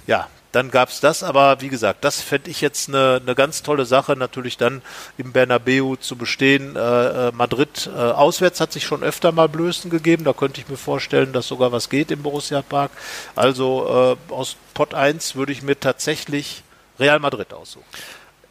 ja, 0.07 0.27
dann 0.51 0.71
gab 0.71 0.87
es 0.87 1.01
das, 1.01 1.21
aber 1.21 1.59
wie 1.59 1.67
gesagt, 1.67 2.05
das 2.05 2.21
fände 2.21 2.49
ich 2.49 2.61
jetzt 2.61 2.87
eine, 2.87 3.19
eine 3.21 3.35
ganz 3.35 3.61
tolle 3.61 3.85
Sache, 3.85 4.15
natürlich 4.15 4.55
dann 4.55 4.81
im 5.17 5.33
Bernabeu 5.33 5.97
zu 5.97 6.15
bestehen. 6.15 6.77
Äh, 6.77 6.79
äh, 7.27 7.31
Madrid 7.33 7.89
äh, 7.93 7.99
auswärts 7.99 8.61
hat 8.61 8.71
sich 8.71 8.85
schon 8.85 9.03
öfter 9.03 9.33
mal 9.33 9.49
Blößen 9.49 9.91
gegeben, 9.91 10.23
da 10.23 10.31
könnte 10.31 10.61
ich 10.61 10.69
mir 10.69 10.77
vorstellen, 10.77 11.33
dass 11.33 11.49
sogar 11.49 11.73
was 11.73 11.89
geht 11.89 12.09
im 12.09 12.23
Borussia 12.23 12.61
Park. 12.61 12.91
Also 13.35 14.17
äh, 14.29 14.33
aus 14.33 14.55
Pot 14.73 14.93
1 14.93 15.35
würde 15.35 15.51
ich 15.51 15.61
mir 15.61 15.77
tatsächlich 15.77 16.63
Real 16.99 17.19
Madrid 17.19 17.53
aussuchen. 17.53 17.83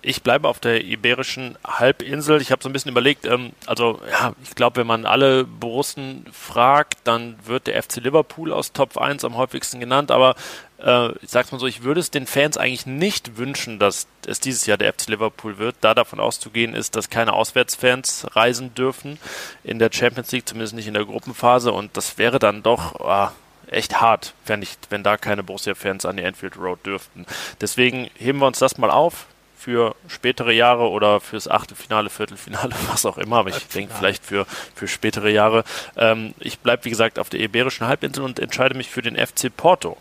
Ich 0.06 0.22
bleibe 0.22 0.48
auf 0.48 0.60
der 0.60 0.84
iberischen 0.84 1.56
Halbinsel. 1.66 2.42
Ich 2.42 2.52
habe 2.52 2.62
so 2.62 2.68
ein 2.68 2.74
bisschen 2.74 2.90
überlegt, 2.90 3.24
ähm, 3.24 3.52
also 3.64 4.02
ja, 4.10 4.34
ich 4.42 4.54
glaube, 4.54 4.76
wenn 4.76 4.86
man 4.86 5.06
alle 5.06 5.44
Borussen 5.44 6.26
fragt, 6.30 6.98
dann 7.04 7.36
wird 7.46 7.68
der 7.68 7.82
FC 7.82 7.96
Liverpool 7.96 8.52
aus 8.52 8.74
Top 8.74 8.98
1 8.98 9.24
am 9.24 9.38
häufigsten 9.38 9.80
genannt, 9.80 10.10
aber 10.10 10.34
äh, 10.78 11.12
ich 11.22 11.30
sag's 11.30 11.52
mal 11.52 11.58
so, 11.58 11.66
ich 11.66 11.84
würde 11.84 12.00
es 12.00 12.10
den 12.10 12.26
Fans 12.26 12.58
eigentlich 12.58 12.84
nicht 12.84 13.38
wünschen, 13.38 13.78
dass 13.78 14.06
es 14.26 14.40
dieses 14.40 14.66
Jahr 14.66 14.76
der 14.76 14.92
FC 14.92 15.08
Liverpool 15.08 15.56
wird, 15.56 15.76
da 15.80 15.94
davon 15.94 16.20
auszugehen 16.20 16.74
ist, 16.74 16.96
dass 16.96 17.08
keine 17.08 17.32
Auswärtsfans 17.32 18.26
reisen 18.32 18.74
dürfen 18.74 19.18
in 19.62 19.78
der 19.78 19.88
Champions 19.90 20.30
League, 20.32 20.46
zumindest 20.46 20.74
nicht 20.74 20.86
in 20.86 20.94
der 20.94 21.06
Gruppenphase 21.06 21.72
und 21.72 21.96
das 21.96 22.18
wäre 22.18 22.38
dann 22.38 22.62
doch 22.62 23.00
ah, 23.00 23.32
echt 23.68 24.02
hart, 24.02 24.34
wenn, 24.44 24.60
ich, 24.60 24.76
wenn 24.90 25.02
da 25.02 25.16
keine 25.16 25.42
Borussia-Fans 25.42 26.04
an 26.04 26.18
die 26.18 26.24
Enfield 26.24 26.58
Road 26.58 26.84
dürften. 26.84 27.24
Deswegen 27.62 28.10
heben 28.16 28.40
wir 28.40 28.46
uns 28.46 28.58
das 28.58 28.76
mal 28.76 28.90
auf 28.90 29.28
für 29.64 29.96
spätere 30.08 30.52
Jahre 30.52 30.90
oder 30.90 31.20
fürs 31.20 31.48
Achtelfinale, 31.48 32.10
Viertelfinale, 32.10 32.74
was 32.88 33.06
auch 33.06 33.16
immer, 33.16 33.38
aber 33.38 33.48
ich 33.48 33.66
denke 33.68 33.94
vielleicht 33.96 34.22
für, 34.22 34.44
für 34.74 34.86
spätere 34.86 35.30
Jahre. 35.30 35.64
Ähm, 35.96 36.34
ich 36.38 36.58
bleibe, 36.58 36.84
wie 36.84 36.90
gesagt, 36.90 37.18
auf 37.18 37.30
der 37.30 37.40
Iberischen 37.40 37.86
Halbinsel 37.86 38.24
und 38.24 38.38
entscheide 38.38 38.76
mich 38.76 38.90
für 38.90 39.00
den 39.00 39.16
FC 39.16 39.50
Porto. 39.56 39.96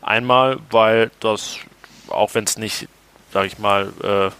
Einmal, 0.00 0.58
weil 0.70 1.10
das, 1.18 1.56
auch 2.08 2.34
wenn 2.34 2.44
es 2.44 2.56
nicht, 2.56 2.86
sage 3.32 3.48
ich 3.48 3.58
mal, 3.58 3.92
äh, 4.02 4.30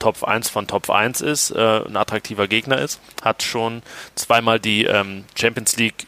Top 0.00 0.24
1 0.24 0.48
von 0.48 0.66
Top 0.66 0.90
1 0.90 1.20
ist, 1.20 1.52
äh, 1.52 1.84
ein 1.86 1.96
attraktiver 1.96 2.48
Gegner 2.48 2.78
ist, 2.78 3.00
hat 3.22 3.44
schon 3.44 3.82
zweimal 4.16 4.58
die 4.58 4.86
ähm, 4.86 5.24
Champions 5.38 5.76
League 5.76 6.06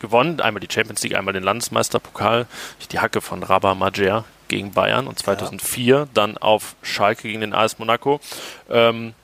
gewonnen, 0.00 0.40
einmal 0.40 0.60
die 0.60 0.72
Champions 0.72 1.04
League, 1.04 1.14
einmal 1.14 1.34
den 1.34 1.44
Landesmeisterpokal, 1.44 2.46
die 2.90 2.98
Hacke 2.98 3.20
von 3.20 3.44
Rabah 3.44 3.76
Majer 3.76 4.24
gegen 4.48 4.72
Bayern 4.72 5.06
und 5.06 5.18
2004 5.18 5.96
ja. 5.96 6.08
dann 6.14 6.38
auf 6.38 6.76
Schalke 6.82 7.28
gegen 7.28 7.40
den 7.40 7.54
AS 7.54 7.78
Monaco. 7.78 8.20
Ähm, 8.68 9.14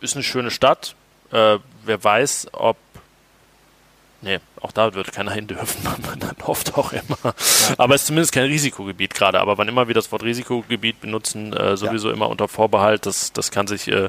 ist 0.00 0.14
eine 0.14 0.22
schöne 0.22 0.50
Stadt. 0.50 0.94
Äh, 1.32 1.58
wer 1.84 2.04
weiß, 2.04 2.48
ob 2.52 2.76
Nee, 4.24 4.40
auch 4.62 4.72
da 4.72 4.94
wird 4.94 5.12
keiner 5.12 5.32
hin 5.34 5.46
dürfen. 5.46 5.84
Man 5.84 6.46
hofft 6.46 6.78
auch 6.78 6.92
immer. 6.92 7.18
Ja. 7.22 7.34
Aber 7.76 7.94
es 7.94 8.02
ist 8.02 8.06
zumindest 8.06 8.32
kein 8.32 8.44
Risikogebiet 8.44 9.12
gerade. 9.12 9.38
Aber 9.38 9.58
wann 9.58 9.68
immer 9.68 9.86
wir 9.86 9.94
das 9.94 10.10
Wort 10.12 10.22
Risikogebiet 10.22 11.00
benutzen, 11.02 11.52
äh, 11.52 11.76
sowieso 11.76 12.08
ja. 12.08 12.14
immer 12.14 12.30
unter 12.30 12.48
Vorbehalt. 12.48 13.04
Das, 13.04 13.34
das 13.34 13.50
kann 13.50 13.66
sich 13.66 13.88
äh, 13.88 14.08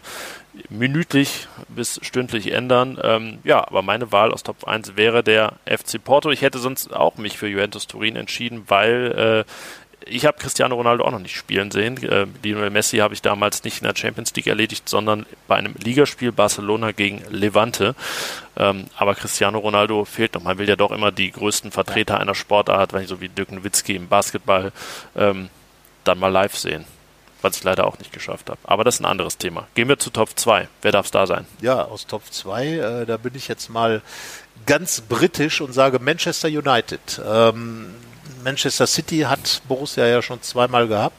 minütlich 0.70 1.50
bis 1.68 2.00
stündlich 2.02 2.54
ändern. 2.54 2.98
Ähm, 3.04 3.40
ja, 3.44 3.68
aber 3.68 3.82
meine 3.82 4.14
Wahl 4.14 4.32
aus 4.32 4.44
Top 4.44 4.66
1 4.66 4.96
wäre 4.96 5.22
der 5.22 5.54
FC 5.66 6.02
Porto. 6.02 6.32
Ich 6.32 6.42
hätte 6.42 6.60
sonst 6.60 6.94
auch 6.94 7.18
mich 7.18 7.38
für 7.38 7.48
Juventus 7.48 7.86
Turin 7.86 8.16
entschieden, 8.16 8.64
weil 8.68 9.46
äh, 9.46 9.52
ich 10.06 10.26
habe 10.26 10.38
Cristiano 10.38 10.76
Ronaldo 10.76 11.04
auch 11.04 11.12
noch 11.12 11.20
nicht 11.20 11.36
spielen 11.36 11.72
sehen. 11.72 12.02
Äh, 12.04 12.28
Lionel 12.44 12.70
Messi 12.70 12.98
habe 12.98 13.14
ich 13.14 13.22
damals 13.22 13.64
nicht 13.64 13.82
in 13.82 13.88
der 13.88 13.96
Champions 13.96 14.34
League 14.36 14.48
erledigt, 14.48 14.88
sondern 14.88 15.26
bei 15.48 15.56
einem 15.56 15.74
Ligaspiel 15.84 16.32
Barcelona 16.32 16.92
gegen 16.92 17.24
Levante. 17.30 17.96
Ähm, 18.56 18.86
aber 18.96 19.16
Cristiano 19.16 19.60
Ronaldo 19.60 20.06
fehlt 20.06 20.36
noch. 20.36 20.44
Man 20.44 20.58
will 20.58 20.70
ja 20.70 20.76
doch 20.76 20.92
immer 20.92 21.12
die 21.12 21.32
größten 21.32 21.72
Vertreter 21.72 22.20
einer 22.20 22.36
Sportart, 22.36 22.94
wenn 22.94 23.02
ich 23.02 23.08
so 23.08 23.20
wie 23.20 23.30
Dirk 23.30 23.52
Nowitzki 23.52 23.96
im 23.96 24.08
Basketball, 24.08 24.72
ähm, 25.16 25.50
dann 26.04 26.20
mal 26.20 26.30
live 26.30 26.56
sehen. 26.56 26.86
Was 27.42 27.58
ich 27.58 27.64
leider 27.64 27.86
auch 27.86 28.00
nicht 28.00 28.12
geschafft 28.12 28.50
habe. 28.50 28.60
Aber 28.64 28.84
das 28.84 28.96
ist 28.96 29.02
ein 29.02 29.06
anderes 29.06 29.38
Thema. 29.38 29.68
Gehen 29.76 29.88
wir 29.88 30.00
zu 30.00 30.10
Top 30.10 30.30
2. 30.36 30.68
Wer 30.82 30.92
darf 30.92 31.06
es 31.06 31.12
da 31.12 31.28
sein? 31.28 31.46
Ja, 31.62 31.84
aus 31.84 32.08
Top 32.08 32.24
2, 32.32 32.66
äh, 32.68 33.06
da 33.06 33.18
bin 33.18 33.36
ich 33.36 33.48
jetzt 33.48 33.70
mal 33.70 34.02
ganz 34.66 35.02
britisch 35.02 35.62
und 35.62 35.74
sage 35.74 36.00
Manchester 36.00 36.48
United. 36.48 37.22
Ähm, 37.24 37.94
Manchester 38.46 38.86
City 38.86 39.22
hat 39.22 39.64
Borussia 39.68 40.06
ja 40.06 40.22
schon 40.22 40.42
zweimal 40.44 40.88
gehabt, 40.88 41.18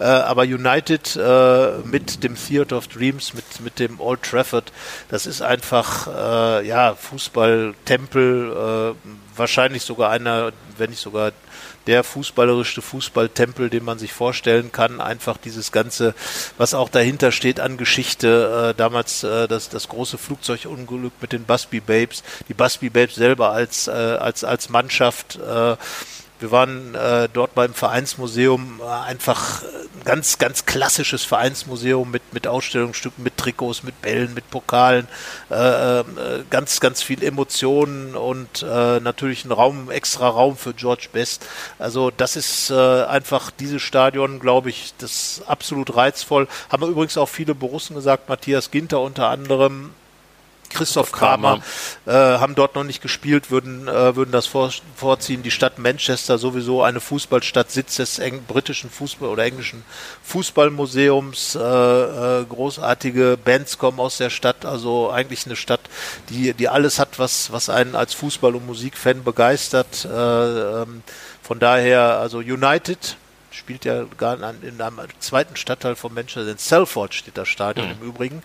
äh, 0.00 0.04
aber 0.04 0.42
United 0.42 1.16
äh, 1.16 1.78
mit 1.84 2.24
dem 2.24 2.34
Theatre 2.34 2.76
of 2.76 2.88
Dreams, 2.88 3.32
mit, 3.32 3.44
mit 3.60 3.78
dem 3.78 4.00
Old 4.00 4.22
Trafford, 4.22 4.72
das 5.08 5.24
ist 5.24 5.40
einfach 5.40 6.08
äh, 6.08 6.66
ja 6.66 6.96
Fußballtempel, 6.96 8.94
äh, 8.96 9.08
wahrscheinlich 9.36 9.84
sogar 9.84 10.10
einer, 10.10 10.52
wenn 10.76 10.90
nicht 10.90 11.00
sogar 11.00 11.30
der 11.86 12.02
fußballerischste 12.02 12.82
Fußballtempel, 12.82 13.70
den 13.70 13.84
man 13.84 13.98
sich 13.98 14.12
vorstellen 14.12 14.72
kann. 14.72 15.00
Einfach 15.00 15.36
dieses 15.36 15.70
Ganze, 15.70 16.14
was 16.56 16.74
auch 16.74 16.88
dahinter 16.88 17.30
steht 17.30 17.60
an 17.60 17.76
Geschichte. 17.76 18.70
Äh, 18.70 18.78
damals 18.78 19.22
äh, 19.22 19.46
das, 19.48 19.68
das 19.68 19.88
große 19.88 20.18
Flugzeugunglück 20.18 21.12
mit 21.20 21.32
den 21.32 21.44
Busby 21.44 21.80
Babes, 21.80 22.22
die 22.48 22.54
Busby 22.54 22.88
Babes 22.88 23.16
selber 23.16 23.50
als, 23.50 23.86
äh, 23.86 23.90
als, 23.90 24.44
als 24.44 24.70
Mannschaft. 24.70 25.36
Äh, 25.36 25.76
wir 26.40 26.50
waren 26.50 26.94
äh, 26.94 27.28
dort 27.32 27.54
beim 27.54 27.72
Vereinsmuseum 27.72 28.80
äh, 28.80 29.08
einfach 29.08 29.62
ein 29.62 30.04
ganz, 30.04 30.38
ganz 30.38 30.66
klassisches 30.66 31.24
Vereinsmuseum 31.24 32.10
mit, 32.10 32.22
mit 32.32 32.46
Ausstellungsstücken, 32.46 33.22
mit 33.22 33.36
Trikots, 33.36 33.82
mit 33.82 34.02
Bällen, 34.02 34.34
mit 34.34 34.50
Pokalen, 34.50 35.06
äh, 35.50 36.00
äh, 36.00 36.04
ganz, 36.50 36.80
ganz 36.80 37.02
viel 37.02 37.22
Emotionen 37.22 38.16
und 38.16 38.62
äh, 38.62 39.00
natürlich 39.00 39.44
ein 39.44 39.52
Raum, 39.52 39.90
extra 39.90 40.28
Raum 40.28 40.56
für 40.56 40.74
George 40.74 41.08
Best. 41.12 41.46
Also 41.78 42.10
das 42.10 42.36
ist 42.36 42.70
äh, 42.70 43.04
einfach 43.04 43.50
dieses 43.52 43.82
Stadion, 43.82 44.40
glaube 44.40 44.70
ich, 44.70 44.92
das 44.98 45.42
absolut 45.46 45.96
reizvoll. 45.96 46.48
Haben 46.68 46.82
wir 46.82 46.88
übrigens 46.88 47.16
auch 47.16 47.28
viele 47.28 47.54
Borussen 47.54 47.94
gesagt, 47.94 48.28
Matthias 48.28 48.70
Ginter 48.70 49.00
unter 49.00 49.28
anderem, 49.28 49.92
Christoph 50.70 51.12
Kramer, 51.12 51.60
äh, 52.06 52.12
haben 52.12 52.54
dort 52.54 52.74
noch 52.74 52.84
nicht 52.84 53.00
gespielt, 53.02 53.50
würden, 53.50 53.88
äh, 53.88 54.16
würden 54.16 54.32
das 54.32 54.46
vor, 54.46 54.70
vorziehen. 54.96 55.42
Die 55.42 55.50
Stadt 55.50 55.78
Manchester, 55.78 56.38
sowieso 56.38 56.82
eine 56.82 57.00
Fußballstadt, 57.00 57.70
Sitz 57.70 57.96
des 57.96 58.20
britischen 58.48 58.90
Fußball- 58.90 59.28
oder 59.28 59.44
englischen 59.44 59.84
Fußballmuseums. 60.24 61.54
Äh, 61.54 61.60
äh, 61.60 62.44
großartige 62.44 63.38
Bands 63.42 63.78
kommen 63.78 64.00
aus 64.00 64.18
der 64.18 64.30
Stadt, 64.30 64.64
also 64.64 65.10
eigentlich 65.10 65.46
eine 65.46 65.56
Stadt, 65.56 65.80
die, 66.28 66.54
die 66.54 66.68
alles 66.68 66.98
hat, 66.98 67.18
was, 67.18 67.52
was 67.52 67.68
einen 67.68 67.94
als 67.94 68.14
Fußball- 68.14 68.54
und 68.54 68.66
Musikfan 68.66 69.24
begeistert. 69.24 70.04
Äh, 70.04 70.08
ähm, 70.82 71.02
von 71.42 71.58
daher, 71.58 72.18
also 72.18 72.38
United, 72.38 73.16
spielt 73.50 73.84
ja 73.84 74.04
gar 74.18 74.36
in, 74.36 74.62
in 74.62 74.80
einem 74.80 75.00
zweiten 75.20 75.56
Stadtteil 75.56 75.94
von 75.94 76.12
Manchester, 76.12 76.50
in 76.50 76.58
Salford 76.58 77.14
steht 77.14 77.36
das 77.38 77.48
Stadion 77.48 77.86
mhm. 77.86 77.94
im 78.00 78.08
Übrigen. 78.08 78.42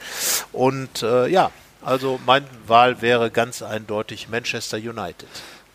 Und 0.52 1.04
äh, 1.04 1.28
ja, 1.28 1.52
also 1.84 2.20
meine 2.26 2.46
Wahl 2.68 3.02
wäre 3.02 3.32
ganz 3.32 3.62
eindeutig 3.62 4.30
Manchester 4.30 4.78
United. 4.78 5.28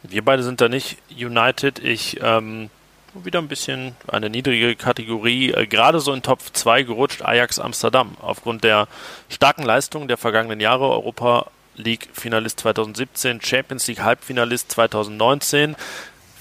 Wir 0.03 0.25
beide 0.25 0.43
sind 0.43 0.61
da 0.61 0.69
nicht 0.69 0.99
United. 1.11 1.79
Ich 1.79 2.19
ähm, 2.23 2.71
wieder 3.15 3.39
ein 3.39 3.49
bisschen 3.49 3.95
eine 4.09 4.29
niedrige 4.29 4.75
Kategorie, 4.77 5.53
äh, 5.53 5.67
gerade 5.67 6.01
so 6.01 6.13
in 6.13 6.23
Top 6.23 6.41
2 6.41 6.83
gerutscht 6.83 7.23
Ajax 7.23 7.59
Amsterdam. 7.59 8.17
Aufgrund 8.21 8.65
der 8.65 8.89
starken 9.29 9.63
Leistungen 9.63 10.09
der 10.09 10.17
vergangenen 10.17 10.61
Jahre, 10.61 10.91
Europa 10.91 11.47
League 11.77 12.09
Finalist 12.13 12.61
2017, 12.61 13.41
Champions 13.41 13.87
League 13.87 14.03
Halbfinalist 14.03 14.71
2019. 14.73 15.77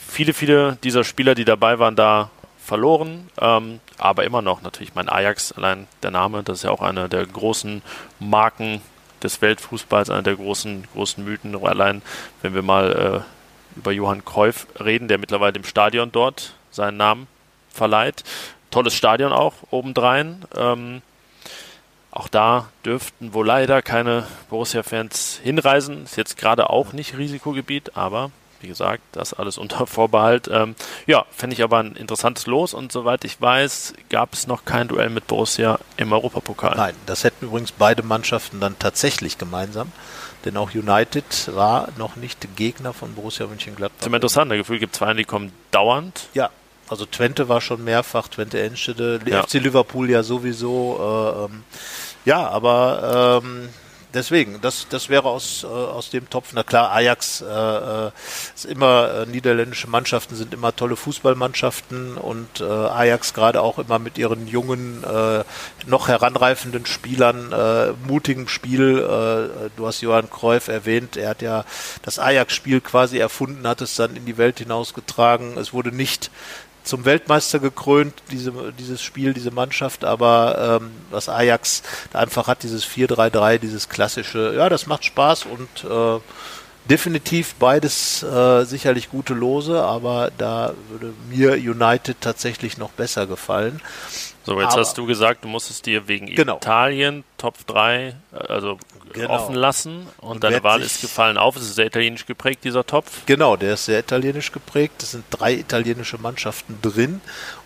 Viele, 0.07 0.33
viele 0.33 0.77
dieser 0.83 1.03
Spieler, 1.03 1.35
die 1.35 1.45
dabei 1.45 1.79
waren, 1.79 1.95
da 1.95 2.29
verloren, 2.63 3.29
ähm, 3.39 3.79
aber 3.97 4.23
immer 4.23 4.41
noch 4.41 4.61
natürlich 4.61 4.95
mein 4.95 5.09
Ajax, 5.09 5.51
allein 5.51 5.87
der 6.01 6.11
Name, 6.11 6.43
das 6.43 6.59
ist 6.59 6.63
ja 6.63 6.71
auch 6.71 6.81
eine 6.81 7.09
der 7.09 7.25
großen 7.25 7.81
Marken 8.19 8.81
des 9.23 9.41
Weltfußballs, 9.41 10.09
einer 10.09 10.23
der 10.23 10.35
großen, 10.35 10.87
großen 10.93 11.23
Mythen. 11.23 11.55
Allein, 11.63 12.01
wenn 12.41 12.53
wir 12.53 12.61
mal 12.61 13.23
äh, 13.25 13.77
über 13.77 13.91
Johann 13.91 14.25
Cruyff 14.25 14.67
reden, 14.79 15.07
der 15.07 15.17
mittlerweile 15.17 15.55
im 15.55 15.63
Stadion 15.63 16.11
dort 16.11 16.53
seinen 16.71 16.97
Namen 16.97 17.27
verleiht. 17.69 18.23
Tolles 18.71 18.95
Stadion 18.95 19.31
auch, 19.31 19.53
obendrein. 19.71 20.45
Ähm, 20.55 21.01
auch 22.11 22.27
da 22.27 22.69
dürften 22.85 23.33
wohl 23.33 23.47
leider 23.47 23.81
keine 23.81 24.27
Borussia-Fans 24.49 25.39
hinreisen. 25.43 26.03
Ist 26.03 26.17
jetzt 26.17 26.37
gerade 26.37 26.69
auch 26.69 26.93
nicht 26.93 27.17
Risikogebiet, 27.17 27.97
aber 27.97 28.31
wie 28.63 28.67
gesagt, 28.67 29.03
das 29.11 29.33
alles 29.33 29.57
unter 29.63 29.85
Vorbehalt. 29.85 30.49
Ähm, 30.51 30.75
ja, 31.05 31.25
fände 31.31 31.53
ich 31.53 31.63
aber 31.63 31.79
ein 31.79 31.95
interessantes 31.95 32.47
Los 32.47 32.73
und 32.73 32.91
soweit 32.91 33.23
ich 33.25 33.39
weiß, 33.39 33.93
gab 34.09 34.33
es 34.33 34.47
noch 34.47 34.65
kein 34.65 34.87
Duell 34.87 35.09
mit 35.09 35.27
Borussia 35.27 35.79
im 35.97 36.11
Europapokal. 36.11 36.75
Nein, 36.75 36.95
das 37.05 37.23
hätten 37.23 37.45
übrigens 37.45 37.71
beide 37.71 38.01
Mannschaften 38.03 38.59
dann 38.59 38.79
tatsächlich 38.79 39.37
gemeinsam. 39.37 39.91
Denn 40.45 40.57
auch 40.57 40.73
United 40.73 41.55
war 41.55 41.89
noch 41.97 42.17
nicht 42.17 42.55
Gegner 42.57 42.91
von 42.91 43.13
Borussia 43.13 43.47
Mönchengladbach. 43.47 43.97
Das 43.99 44.07
ist 44.07 44.13
interessant. 44.13 44.51
Der 44.51 44.57
Gefühl 44.57 44.79
gibt 44.79 44.95
zwei, 44.95 45.13
die 45.13 45.23
kommen 45.23 45.53
dauernd. 45.71 46.27
Ja, 46.33 46.49
also 46.89 47.05
Twente 47.05 47.47
war 47.47 47.61
schon 47.61 47.83
mehrfach, 47.83 48.27
Twente 48.27 48.61
Enschede, 48.61 49.19
ja. 49.25 49.43
FC 49.43 49.53
Liverpool 49.55 50.09
ja 50.09 50.21
sowieso. 50.21 50.97
Äh, 50.99 51.45
ähm, 51.45 51.63
ja, 52.25 52.47
aber 52.49 53.41
ähm, 53.43 53.69
deswegen, 54.13 54.61
das, 54.61 54.87
das 54.89 55.09
wäre 55.09 55.29
aus, 55.29 55.63
äh, 55.63 55.67
aus 55.67 56.09
dem 56.09 56.29
Topf. 56.29 56.51
Na 56.53 56.63
klar, 56.63 56.91
Ajax 56.91 57.41
äh, 57.41 57.45
äh, 57.45 58.11
ist 58.55 58.65
immer, 58.65 59.23
äh, 59.23 59.25
niederländische 59.25 59.89
Mannschaften 59.89 60.35
sind 60.35 60.53
immer 60.53 60.75
tolle 60.75 60.95
Fußballmannschaften 60.95 62.17
und 62.17 62.61
äh, 62.61 62.63
Ajax 62.63 63.33
gerade 63.33 63.61
auch 63.61 63.79
immer 63.79 63.99
mit 63.99 64.17
ihren 64.17 64.47
jungen, 64.47 65.03
äh, 65.03 65.43
noch 65.85 66.07
heranreifenden 66.07 66.85
Spielern, 66.85 67.51
äh, 67.51 67.93
mutigem 68.07 68.47
Spiel. 68.47 68.99
Äh, 68.99 69.69
du 69.75 69.87
hast 69.87 70.01
Johann 70.01 70.29
Cruyff 70.29 70.67
erwähnt, 70.67 71.17
er 71.17 71.29
hat 71.29 71.41
ja 71.41 71.65
das 72.03 72.19
Ajax-Spiel 72.19 72.81
quasi 72.81 73.17
erfunden, 73.17 73.67
hat 73.67 73.81
es 73.81 73.95
dann 73.95 74.15
in 74.15 74.25
die 74.25 74.37
Welt 74.37 74.59
hinausgetragen. 74.59 75.57
Es 75.57 75.73
wurde 75.73 75.95
nicht 75.95 76.31
zum 76.83 77.05
Weltmeister 77.05 77.59
gekrönt, 77.59 78.13
diese, 78.31 78.51
dieses 78.77 79.01
Spiel, 79.01 79.33
diese 79.33 79.51
Mannschaft, 79.51 80.03
aber 80.03 80.79
ähm, 80.81 80.91
was 81.11 81.29
Ajax 81.29 81.83
einfach 82.13 82.47
hat, 82.47 82.63
dieses 82.63 82.85
4-3-3, 82.85 83.57
dieses 83.57 83.89
klassische, 83.89 84.53
ja, 84.55 84.69
das 84.69 84.85
macht 84.87 85.05
Spaß 85.05 85.45
und 85.45 85.89
äh, 85.89 86.19
definitiv 86.89 87.55
beides 87.55 88.23
äh, 88.23 88.65
sicherlich 88.65 89.09
gute 89.09 89.33
Lose, 89.33 89.81
aber 89.81 90.31
da 90.37 90.73
würde 90.89 91.13
mir 91.29 91.53
United 91.53 92.17
tatsächlich 92.19 92.77
noch 92.77 92.91
besser 92.91 93.27
gefallen. 93.27 93.81
So, 94.43 94.59
jetzt 94.59 94.73
aber, 94.73 94.81
hast 94.81 94.97
du 94.97 95.05
gesagt, 95.05 95.45
du 95.45 95.47
musstest 95.47 95.85
dir 95.85 96.07
wegen 96.07 96.27
genau. 96.27 96.57
Italien 96.57 97.23
Top 97.37 97.55
3, 97.67 98.15
also 98.31 98.77
genau. 99.13 99.33
offen 99.33 99.55
lassen 99.55 100.07
und, 100.17 100.31
und 100.31 100.43
deine 100.43 100.63
Wahl 100.63 100.81
ist 100.81 101.01
gefallen 101.01 101.37
auf. 101.37 101.55
Es 101.55 101.63
ist 101.63 101.75
sehr 101.75 101.87
italienisch 101.87 102.25
geprägt, 102.25 102.63
dieser 102.63 102.85
Topf. 102.85 103.25
Genau, 103.25 103.55
der 103.55 103.75
ist 103.75 103.85
sehr 103.85 103.99
italienisch 103.99 104.51
geprägt. 104.51 105.03
Es 105.03 105.11
sind 105.11 105.25
drei 105.29 105.53
italienische 105.53 106.17
Mannschaften 106.17 106.79
drin 106.81 107.21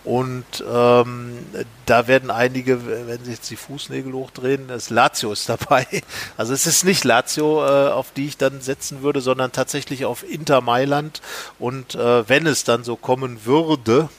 und 0.07 0.63
ähm, 0.71 1.39
da 1.85 2.07
werden 2.07 2.31
einige, 2.31 3.07
wenn 3.07 3.25
sich 3.25 3.35
jetzt 3.35 3.49
die 3.49 3.57
Fußnägel 3.57 4.13
hochdrehen, 4.13 4.69
das 4.69 4.89
Lazio 4.89 5.33
ist 5.33 5.49
dabei. 5.49 5.85
Also 6.37 6.53
es 6.53 6.65
ist 6.67 6.85
nicht 6.85 7.03
Lazio, 7.03 7.65
äh, 7.65 7.89
auf 7.89 8.11
die 8.15 8.27
ich 8.27 8.37
dann 8.37 8.61
setzen 8.61 9.01
würde, 9.01 9.21
sondern 9.21 9.51
tatsächlich 9.51 10.05
auf 10.05 10.23
Inter 10.29 10.61
Mailand. 10.61 11.21
Und 11.59 11.95
äh, 11.95 12.27
wenn 12.29 12.47
es 12.47 12.63
dann 12.63 12.83
so 12.83 12.95
kommen 12.95 13.45
würde, 13.45 14.09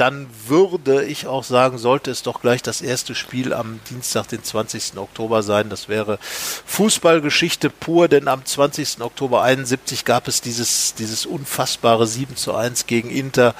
dann 0.00 0.28
würde 0.46 1.04
ich 1.04 1.26
auch 1.26 1.44
sagen, 1.44 1.76
sollte 1.76 2.10
es 2.10 2.22
doch 2.22 2.40
gleich 2.40 2.62
das 2.62 2.80
erste 2.80 3.14
Spiel 3.14 3.52
am 3.52 3.80
Dienstag, 3.90 4.28
den 4.28 4.42
20. 4.42 4.96
Oktober 4.96 5.42
sein. 5.42 5.68
Das 5.68 5.90
wäre 5.90 6.18
Fußballgeschichte 6.64 7.68
pur, 7.68 8.08
denn 8.08 8.26
am 8.26 8.42
20. 8.42 9.02
Oktober 9.02 9.42
71 9.42 10.06
gab 10.06 10.26
es 10.26 10.40
dieses, 10.40 10.94
dieses 10.94 11.26
unfassbare 11.26 12.06
7 12.06 12.34
zu 12.34 12.54
1 12.54 12.86
gegen 12.86 13.10
Inter, 13.10 13.54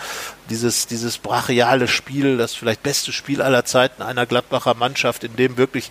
dieses, 0.49 0.87
dieses 0.87 1.19
brachiale 1.19 1.87
Spiel, 1.89 2.39
das 2.39 2.55
vielleicht 2.55 2.83
beste 2.83 3.13
Spiel 3.13 3.43
aller 3.43 3.67
Zeiten 3.67 4.01
einer 4.01 4.25
Gladbacher 4.25 4.73
Mannschaft, 4.73 5.25
in 5.25 5.37
dem 5.37 5.59
wirklich 5.59 5.91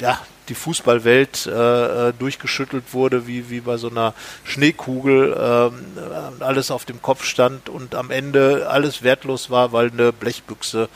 ja, 0.00 0.20
die 0.52 0.54
Fußballwelt 0.54 1.46
äh, 1.46 2.08
äh, 2.08 2.12
durchgeschüttelt 2.12 2.92
wurde, 2.92 3.26
wie, 3.26 3.48
wie 3.48 3.62
bei 3.62 3.78
so 3.78 3.88
einer 3.88 4.12
Schneekugel, 4.44 5.32
äh, 5.32 6.44
alles 6.44 6.70
auf 6.70 6.84
dem 6.84 7.00
Kopf 7.00 7.24
stand 7.24 7.70
und 7.70 7.94
am 7.94 8.10
Ende 8.10 8.68
alles 8.68 9.02
wertlos 9.02 9.48
war, 9.48 9.72
weil 9.72 9.90
eine 9.90 10.12
Blechbüchse 10.12 10.90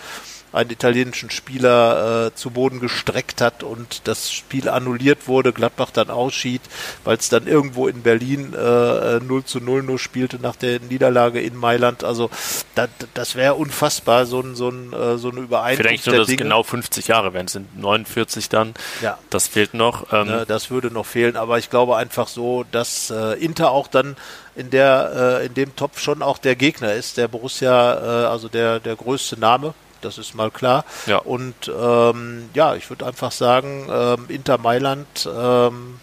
einen 0.56 0.70
italienischen 0.70 1.30
Spieler 1.30 2.26
äh, 2.26 2.34
zu 2.34 2.50
Boden 2.50 2.80
gestreckt 2.80 3.40
hat 3.40 3.62
und 3.62 4.08
das 4.08 4.32
Spiel 4.32 4.68
annulliert 4.68 5.28
wurde, 5.28 5.52
Gladbach 5.52 5.90
dann 5.90 6.08
ausschied, 6.08 6.62
weil 7.04 7.18
es 7.18 7.28
dann 7.28 7.46
irgendwo 7.46 7.88
in 7.88 8.02
Berlin 8.02 8.54
äh, 8.54 9.20
0 9.20 9.44
zu 9.44 9.60
0 9.60 9.82
nur 9.82 9.98
spielte 9.98 10.40
nach 10.40 10.56
der 10.56 10.80
Niederlage 10.80 11.40
in 11.40 11.56
Mailand. 11.56 12.04
Also 12.04 12.30
da, 12.74 12.88
das 13.12 13.34
wäre 13.34 13.54
unfassbar, 13.54 14.24
so, 14.24 14.40
ein, 14.40 14.54
so, 14.54 14.70
ein, 14.70 14.92
äh, 14.92 15.18
so 15.18 15.30
eine 15.30 15.40
Übereinkunft 15.40 15.88
Vielleicht 15.88 16.06
nur, 16.06 16.16
dass 16.16 16.28
es 16.28 16.36
genau 16.36 16.62
50 16.62 17.06
Jahre 17.08 17.34
werden, 17.34 17.46
es 17.46 17.52
sind 17.52 17.78
49 17.78 18.48
dann. 18.48 18.72
Ja. 19.02 19.18
Das 19.28 19.46
fehlt 19.48 19.74
noch. 19.74 20.12
Ähm. 20.12 20.28
Ja, 20.28 20.44
das 20.46 20.70
würde 20.70 20.90
noch 20.90 21.06
fehlen, 21.06 21.36
aber 21.36 21.58
ich 21.58 21.68
glaube 21.68 21.96
einfach 21.96 22.28
so, 22.28 22.64
dass 22.72 23.10
äh, 23.10 23.34
Inter 23.34 23.72
auch 23.72 23.88
dann 23.88 24.16
in 24.54 24.70
der 24.70 25.40
äh, 25.42 25.46
in 25.46 25.54
dem 25.54 25.76
Topf 25.76 26.00
schon 26.00 26.22
auch 26.22 26.38
der 26.38 26.56
Gegner 26.56 26.94
ist, 26.94 27.18
der 27.18 27.28
Borussia, 27.28 28.24
äh, 28.24 28.26
also 28.26 28.48
der 28.48 28.80
der 28.80 28.96
größte 28.96 29.38
Name 29.38 29.74
das 30.06 30.18
ist 30.18 30.34
mal 30.34 30.50
klar. 30.50 30.84
Ja. 31.06 31.18
Und 31.18 31.68
ähm, 31.68 32.48
ja, 32.54 32.74
ich 32.74 32.88
würde 32.88 33.06
einfach 33.06 33.32
sagen, 33.32 33.86
ähm, 33.90 34.26
Inter 34.28 34.58
Mailand 34.58 35.28
ähm, 35.30 36.00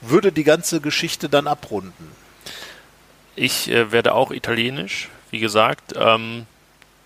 würde 0.00 0.30
die 0.30 0.44
ganze 0.44 0.80
Geschichte 0.80 1.28
dann 1.28 1.46
abrunden? 1.46 2.12
Ich 3.34 3.70
äh, 3.70 3.92
werde 3.92 4.14
auch 4.14 4.30
italienisch, 4.30 5.08
wie 5.30 5.40
gesagt. 5.40 5.94
Ähm, 5.96 6.46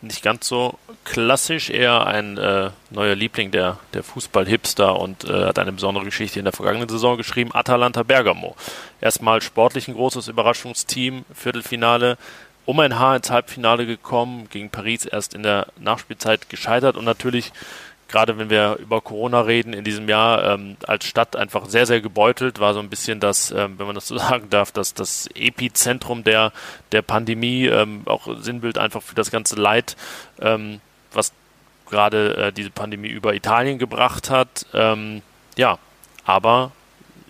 nicht 0.03 0.23
ganz 0.23 0.49
so 0.49 0.79
klassisch, 1.05 1.69
eher 1.69 2.07
ein 2.07 2.39
äh, 2.39 2.71
neuer 2.91 3.15
Liebling 3.15 3.51
der, 3.51 3.79
der 3.93 4.03
Fußball-Hipster 4.03 4.99
und 4.99 5.25
äh, 5.25 5.45
hat 5.45 5.59
eine 5.59 5.73
besondere 5.73 6.05
Geschichte 6.05 6.39
in 6.39 6.47
der 6.47 6.55
vergangenen 6.55 6.89
Saison 6.89 7.17
geschrieben. 7.19 7.51
Atalanta 7.53 8.03
Bergamo. 8.03 8.57
Erstmal 9.01 9.43
sportlich 9.43 9.89
ein 9.89 9.95
großes 9.95 10.29
Überraschungsteam, 10.29 11.25
Viertelfinale, 11.35 12.17
um 12.67 12.81
ein 12.81 12.99
Haar 12.99 13.17
ins 13.17 13.31
Halbfinale 13.31 13.87
gekommen, 13.87 14.49
gegen 14.51 14.71
Paris 14.71 15.07
erst 15.07 15.35
in 15.35 15.43
der 15.43 15.69
Nachspielzeit 15.79 16.49
gescheitert 16.49 16.97
und 16.97 17.05
natürlich 17.05 17.53
gerade 18.11 18.39
wenn 18.39 18.51
wir 18.51 18.77
über 18.81 19.01
Corona 19.01 19.43
reden 19.43 19.73
in 19.73 19.85
diesem 19.85 20.09
Jahr, 20.09 20.45
ähm, 20.45 20.77
als 20.87 21.07
Stadt 21.07 21.37
einfach 21.37 21.67
sehr, 21.67 21.87
sehr 21.87 22.01
gebeutelt, 22.01 22.59
war 22.59 22.75
so 22.75 22.81
ein 22.81 22.91
bisschen 22.91 23.21
das, 23.21 23.51
ähm, 23.53 23.79
wenn 23.79 23.87
man 23.87 23.95
das 23.95 24.09
so 24.09 24.19
sagen 24.19 24.51
darf, 24.51 24.73
das, 24.73 24.95
das 24.95 25.29
Epizentrum 25.35 26.25
der, 26.25 26.53
der 26.93 27.03
Pandemie, 27.03 27.67
ähm, 27.67 28.03
auch 28.07 28.29
Sinnbild 28.41 28.79
einfach 28.79 29.03
für 29.03 29.15
das 29.15 29.31
ganze 29.31 29.57
Leid, 29.57 29.97
ähm, 30.41 30.81
was 31.13 31.33
gerade 31.89 32.37
äh, 32.37 32.53
diese 32.53 32.71
Pandemie 32.71 33.09
über 33.09 33.35
Italien 33.35 33.79
gebracht 33.79 34.31
hat. 34.31 34.67
Ähm, 34.75 35.23
ja, 35.57 35.79
aber 36.25 36.73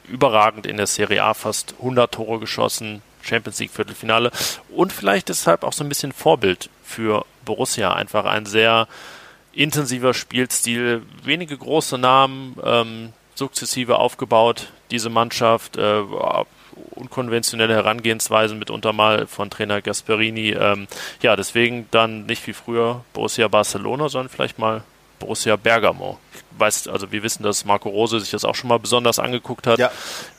überragend 0.09 0.67
in 0.67 0.77
der 0.77 0.87
Serie 0.87 1.23
A, 1.23 1.35
fast 1.35 1.75
100 1.79 2.13
Tore 2.13 2.41
geschossen, 2.41 3.03
Champions 3.23 3.59
League 3.59 3.71
Viertelfinale 3.71 4.31
und 4.71 4.93
vielleicht 4.93 5.29
deshalb 5.29 5.65
auch 5.65 5.73
so 5.73 5.85
ein 5.85 5.89
bisschen 5.89 6.13
Vorbild 6.13 6.71
für 6.85 7.25
Borussia. 7.45 7.93
Einfach 7.93 8.25
ein 8.25 8.47
sehr 8.47 8.89
intensiver 9.53 10.15
Spielstil, 10.15 11.03
wenige 11.23 11.57
große 11.57 11.99
Namen, 11.99 12.57
ähm, 12.65 13.13
sukzessive 13.35 13.99
aufgebaut, 13.99 14.69
diese 14.91 15.11
Mannschaft, 15.11 15.77
äh, 15.77 16.03
unkonventionelle 16.93 17.75
Herangehensweise 17.75 18.55
mitunter 18.55 18.93
mal 18.93 19.27
von 19.27 19.51
Trainer 19.51 19.83
Gasperini. 19.83 20.51
Ähm, 20.51 20.87
ja, 21.23 21.37
deswegen 21.37 21.89
dann 21.91 22.27
nicht 22.27 22.47
wie 22.47 22.53
früher 22.53 23.05
Borussia 23.13 23.49
Barcelona, 23.49 24.09
sondern 24.09 24.29
vielleicht 24.29 24.59
mal 24.59 24.83
Borussia 25.19 25.57
Bergamo. 25.57 26.19
Ich 26.35 26.41
weiß, 26.59 26.89
also 26.89 27.13
wir 27.13 27.23
wissen, 27.23 27.43
dass 27.43 27.65
Marco 27.65 27.89
Rose 27.89 28.21
sich 28.21 28.31
das 28.31 28.45
auch 28.45 28.55
schon 28.55 28.69
mal 28.69 28.79
besonders 28.79 29.19
angeguckt 29.19 29.67
hat, 29.67 29.79
ja. 29.79 29.91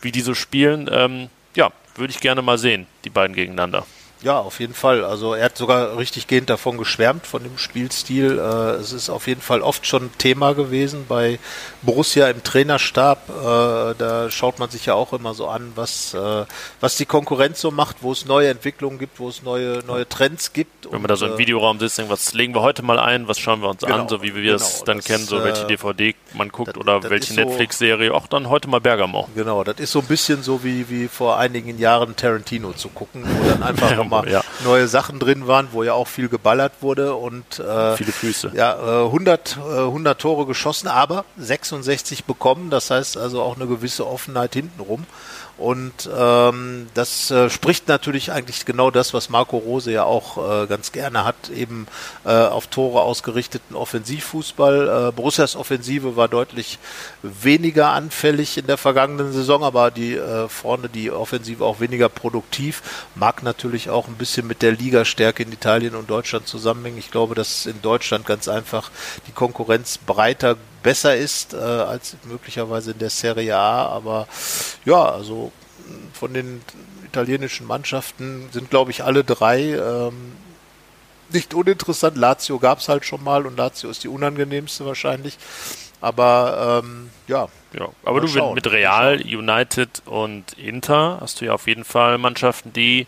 wie 0.01 0.11
die 0.11 0.21
so 0.21 0.33
spielen. 0.33 0.89
Ähm, 0.91 1.29
ja, 1.55 1.71
würde 1.95 2.11
ich 2.11 2.19
gerne 2.19 2.41
mal 2.41 2.57
sehen, 2.57 2.87
die 3.03 3.09
beiden 3.09 3.35
gegeneinander. 3.35 3.85
Ja, 4.23 4.39
auf 4.39 4.59
jeden 4.59 4.75
Fall. 4.75 5.03
Also 5.03 5.33
er 5.33 5.45
hat 5.45 5.57
sogar 5.57 5.97
richtig 5.97 6.27
gehend 6.27 6.49
davon 6.49 6.77
geschwärmt, 6.77 7.25
von 7.25 7.41
dem 7.41 7.57
Spielstil. 7.57 8.37
Äh, 8.37 8.79
es 8.79 8.93
ist 8.93 9.09
auf 9.09 9.27
jeden 9.27 9.41
Fall 9.41 9.61
oft 9.61 9.87
schon 9.87 10.11
Thema 10.19 10.53
gewesen 10.53 11.05
bei 11.07 11.39
Borussia 11.81 12.29
im 12.29 12.43
Trainerstab. 12.43 13.29
Äh, 13.29 13.95
da 13.97 14.29
schaut 14.29 14.59
man 14.59 14.69
sich 14.69 14.85
ja 14.85 14.93
auch 14.93 15.13
immer 15.13 15.33
so 15.33 15.47
an, 15.47 15.71
was, 15.75 16.13
äh, 16.13 16.45
was 16.79 16.97
die 16.97 17.05
Konkurrenz 17.05 17.61
so 17.61 17.71
macht, 17.71 17.97
wo 18.01 18.11
es 18.11 18.25
neue 18.25 18.49
Entwicklungen 18.49 18.99
gibt, 18.99 19.19
wo 19.19 19.27
es 19.27 19.41
neue, 19.41 19.79
neue 19.87 20.07
Trends 20.07 20.53
gibt. 20.53 20.91
Wenn 20.91 21.01
man 21.01 21.09
da 21.09 21.15
so 21.15 21.25
im 21.25 21.33
äh, 21.33 21.37
Videoraum 21.39 21.79
sitzt, 21.79 22.01
was 22.07 22.33
legen 22.33 22.53
wir 22.53 22.61
heute 22.61 22.83
mal 22.83 22.99
ein, 22.99 23.27
was 23.27 23.39
schauen 23.39 23.61
wir 23.61 23.69
uns 23.69 23.81
genau, 23.81 24.01
an, 24.01 24.09
so 24.09 24.21
wie 24.21 24.35
wir 24.35 24.43
genau, 24.43 24.55
es 24.55 24.83
dann 24.83 24.97
das, 24.97 25.05
kennen, 25.05 25.25
so 25.25 25.43
welche 25.43 25.65
DVD 25.65 26.09
äh, 26.09 26.15
man 26.33 26.49
guckt 26.49 26.69
das, 26.69 26.77
oder 26.77 26.99
das 26.99 27.09
welche 27.09 27.33
Netflix-Serie, 27.33 28.13
auch 28.13 28.27
dann 28.27 28.49
heute 28.49 28.67
mal 28.69 28.81
Bergamo. 28.81 29.27
Genau, 29.33 29.63
das 29.63 29.79
ist 29.79 29.91
so 29.91 29.99
ein 29.99 30.05
bisschen 30.05 30.43
so 30.43 30.63
wie, 30.63 30.89
wie 30.89 31.07
vor 31.07 31.39
einigen 31.39 31.79
Jahren 31.79 32.15
Tarantino 32.15 32.73
zu 32.73 32.89
gucken, 32.89 33.23
wo 33.25 33.49
dann 33.49 33.63
einfach 33.63 33.97
nochmal 34.11 34.31
ja. 34.31 34.43
neue 34.63 34.87
Sachen 34.87 35.19
drin 35.19 35.47
waren, 35.47 35.69
wo 35.71 35.83
ja 35.83 35.93
auch 35.93 36.07
viel 36.07 36.29
geballert 36.29 36.73
wurde 36.81 37.15
und 37.15 37.59
äh, 37.59 37.95
viele 37.97 38.11
Füße. 38.11 38.51
Ja, 38.53 39.03
äh, 39.03 39.05
100, 39.05 39.57
äh, 39.57 39.77
100 39.79 40.19
Tore 40.19 40.45
geschossen, 40.45 40.87
aber 40.87 41.25
66 41.37 42.25
bekommen. 42.25 42.69
Das 42.69 42.91
heißt 42.91 43.17
also 43.17 43.41
auch 43.41 43.55
eine 43.55 43.67
gewisse 43.67 44.07
Offenheit 44.07 44.53
hintenrum. 44.53 45.05
Und 45.57 46.09
ähm, 46.17 46.87
das 46.93 47.29
äh, 47.29 47.49
spricht 47.49 47.87
natürlich 47.87 48.31
eigentlich 48.31 48.65
genau 48.65 48.89
das, 48.89 49.13
was 49.13 49.29
Marco 49.29 49.57
Rose 49.57 49.91
ja 49.91 50.03
auch 50.03 50.63
äh, 50.63 50.67
ganz 50.67 50.91
gerne 50.91 51.23
hat, 51.23 51.49
eben 51.49 51.87
äh, 52.25 52.29
auf 52.29 52.67
Tore 52.67 53.01
ausgerichteten 53.01 53.75
Offensivfußball. 53.75 55.09
Äh, 55.09 55.11
Borussias 55.11 55.55
Offensive 55.55 56.15
war 56.15 56.27
deutlich 56.27 56.79
weniger 57.21 57.89
anfällig 57.89 58.57
in 58.57 58.65
der 58.65 58.77
vergangenen 58.77 59.33
Saison, 59.33 59.63
aber 59.63 59.91
die 59.91 60.15
äh, 60.15 60.47
vorne 60.49 60.89
die 60.89 61.11
Offensive 61.11 61.63
auch 61.63 61.79
weniger 61.79 62.09
produktiv. 62.09 62.81
Mag 63.15 63.43
natürlich 63.43 63.89
auch 63.89 64.07
ein 64.07 64.15
bisschen 64.15 64.47
mit 64.47 64.61
der 64.61 64.71
Ligastärke 64.71 65.43
in 65.43 65.51
Italien 65.51 65.95
und 65.95 66.09
Deutschland 66.09 66.47
zusammenhängen. 66.47 66.97
Ich 66.97 67.11
glaube, 67.11 67.35
dass 67.35 67.65
in 67.67 67.81
Deutschland 67.81 68.25
ganz 68.25 68.47
einfach 68.47 68.89
die 69.27 69.31
Konkurrenz 69.31 69.99
breiter 69.99 70.57
besser 70.83 71.15
ist 71.15 71.53
äh, 71.53 71.57
als 71.57 72.15
möglicherweise 72.23 72.91
in 72.91 72.99
der 72.99 73.09
Serie 73.09 73.55
A. 73.55 73.87
Aber 73.87 74.27
ja, 74.85 75.03
also 75.03 75.51
von 76.13 76.33
den 76.33 76.61
italienischen 77.05 77.67
Mannschaften 77.67 78.49
sind, 78.51 78.69
glaube 78.69 78.91
ich, 78.91 79.03
alle 79.03 79.23
drei 79.23 79.73
ähm, 79.73 80.33
nicht 81.33 81.53
uninteressant. 81.53 82.17
Lazio 82.17 82.59
gab 82.59 82.79
es 82.79 82.89
halt 82.89 83.05
schon 83.05 83.23
mal 83.23 83.45
und 83.45 83.57
Lazio 83.57 83.89
ist 83.89 84.03
die 84.03 84.07
unangenehmste 84.07 84.85
wahrscheinlich. 84.85 85.37
Aber 85.99 86.81
ähm, 86.83 87.09
ja. 87.27 87.47
Ja, 87.73 87.89
aber 88.03 88.21
du 88.21 88.27
schauen. 88.27 88.55
mit 88.55 88.69
Real, 88.69 89.21
United 89.21 90.01
und 90.05 90.53
Inter 90.53 91.19
hast 91.21 91.39
du 91.39 91.45
ja 91.45 91.53
auf 91.53 91.67
jeden 91.67 91.85
Fall 91.85 92.17
Mannschaften, 92.17 92.73
die 92.73 93.07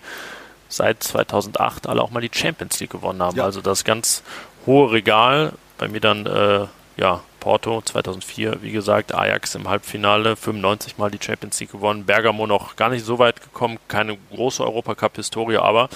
seit 0.69 1.03
2008 1.03 1.87
alle 1.87 2.01
auch 2.01 2.11
mal 2.11 2.21
die 2.21 2.31
Champions 2.33 2.79
League 2.79 2.91
gewonnen 2.91 3.21
haben. 3.21 3.37
Ja. 3.37 3.43
Also 3.43 3.61
das 3.61 3.83
ganz 3.83 4.23
hohe 4.65 4.91
Regal. 4.91 5.53
Bei 5.77 5.87
mir 5.87 5.99
dann 5.99 6.25
äh, 6.25 6.67
ja 6.97 7.21
Porto 7.43 7.81
2004, 7.81 8.61
wie 8.61 8.71
gesagt, 8.71 9.13
Ajax 9.13 9.53
im 9.55 9.67
Halbfinale, 9.67 10.37
95 10.37 10.97
Mal 10.97 11.11
die 11.11 11.19
Champions 11.21 11.59
League 11.59 11.73
gewonnen, 11.73 12.05
Bergamo 12.05 12.47
noch 12.47 12.77
gar 12.77 12.87
nicht 12.87 13.03
so 13.03 13.19
weit 13.19 13.41
gekommen, 13.41 13.79
keine 13.89 14.17
große 14.31 14.63
Europacup-Historie, 14.63 15.57
aber 15.57 15.89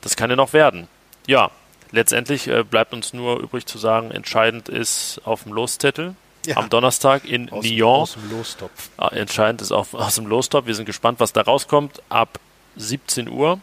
das 0.00 0.14
kann 0.14 0.30
ja 0.30 0.36
noch 0.36 0.52
werden. 0.52 0.86
Ja, 1.26 1.50
letztendlich 1.90 2.46
äh, 2.46 2.62
bleibt 2.62 2.94
uns 2.94 3.12
nur 3.12 3.40
übrig 3.40 3.66
zu 3.66 3.78
sagen, 3.78 4.12
entscheidend 4.12 4.68
ist 4.68 5.20
auf 5.24 5.42
dem 5.42 5.52
Loszettel. 5.52 6.14
Ja. 6.46 6.56
Am 6.58 6.70
Donnerstag 6.70 7.24
in 7.24 7.50
aus, 7.50 7.64
Lyon. 7.64 7.88
Aus 7.88 8.12
dem 8.14 8.30
Lostopf. 8.30 8.90
Ah, 8.96 9.08
entscheidend 9.08 9.60
ist 9.60 9.72
auch 9.72 9.92
aus 9.94 10.14
dem 10.14 10.26
Lostopf. 10.26 10.66
Wir 10.66 10.76
sind 10.76 10.86
gespannt, 10.86 11.18
was 11.18 11.32
da 11.32 11.40
rauskommt. 11.40 12.00
Ab 12.10 12.38
17 12.76 13.28
Uhr 13.28 13.58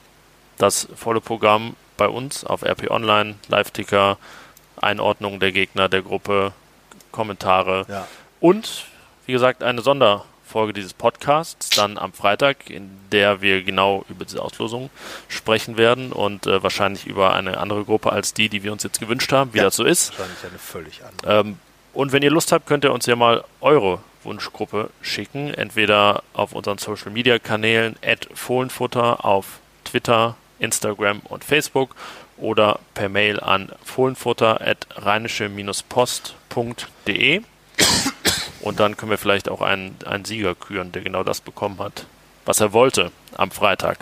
das 0.57 0.89
volle 0.93 1.21
Programm 1.21 1.77
bei 1.95 2.09
uns 2.09 2.43
auf 2.43 2.63
RP 2.63 2.91
Online, 2.91 3.35
Live-Ticker, 3.47 4.17
Einordnung 4.75 5.39
der 5.39 5.53
Gegner 5.53 5.87
der 5.87 6.01
Gruppe, 6.01 6.51
Kommentare. 7.11 7.85
Ja. 7.89 8.07
Und, 8.39 8.85
wie 9.25 9.33
gesagt, 9.33 9.63
eine 9.63 9.81
Sonderfolge 9.81 10.73
dieses 10.73 10.93
Podcasts 10.93 11.69
dann 11.69 11.97
am 11.97 12.13
Freitag, 12.13 12.69
in 12.69 12.89
der 13.11 13.41
wir 13.41 13.63
genau 13.63 14.05
über 14.09 14.25
diese 14.25 14.41
Auslosung 14.41 14.89
sprechen 15.27 15.77
werden 15.77 16.11
und 16.11 16.47
äh, 16.47 16.63
wahrscheinlich 16.63 17.05
über 17.05 17.33
eine 17.33 17.57
andere 17.57 17.83
Gruppe 17.83 18.11
als 18.11 18.33
die, 18.33 18.49
die 18.49 18.63
wir 18.63 18.71
uns 18.71 18.83
jetzt 18.83 18.99
gewünscht 18.99 19.31
haben, 19.31 19.53
wie 19.53 19.57
ja, 19.57 19.65
das 19.65 19.75
so 19.75 19.83
ist. 19.83 20.17
Wahrscheinlich 20.17 20.43
eine 20.43 20.59
völlig 20.59 21.01
andere. 21.03 21.39
Ähm, 21.39 21.59
und 21.93 22.11
wenn 22.11 22.23
ihr 22.23 22.31
Lust 22.31 22.51
habt, 22.51 22.67
könnt 22.67 22.83
ihr 22.83 22.93
uns 22.93 23.05
ja 23.07 23.15
mal 23.15 23.43
eure 23.61 23.99
Wunschgruppe 24.23 24.89
schicken. 25.01 25.53
Entweder 25.53 26.23
auf 26.33 26.53
unseren 26.53 26.77
Social 26.77 27.11
Media 27.11 27.39
Kanälen 27.39 27.95
at 28.05 28.27
Fohlenfutter 28.33 29.25
auf 29.25 29.59
Twitter, 29.85 30.35
Instagram 30.59 31.21
und 31.25 31.43
Facebook 31.43 31.95
oder 32.39 32.79
per 32.93 33.09
Mail 33.09 33.39
an 33.39 33.71
fohlenfutter 33.83 34.61
at 34.61 34.85
rheinische-post.de. 34.95 37.41
Und 38.61 38.79
dann 38.79 38.95
können 38.97 39.11
wir 39.11 39.17
vielleicht 39.17 39.49
auch 39.49 39.61
einen, 39.61 39.97
einen 40.05 40.25
Sieger 40.25 40.53
küren, 40.55 40.91
der 40.91 41.01
genau 41.01 41.23
das 41.23 41.41
bekommen 41.41 41.79
hat, 41.79 42.05
was 42.45 42.59
er 42.59 42.73
wollte 42.73 43.11
am 43.37 43.51
Freitag. 43.51 43.99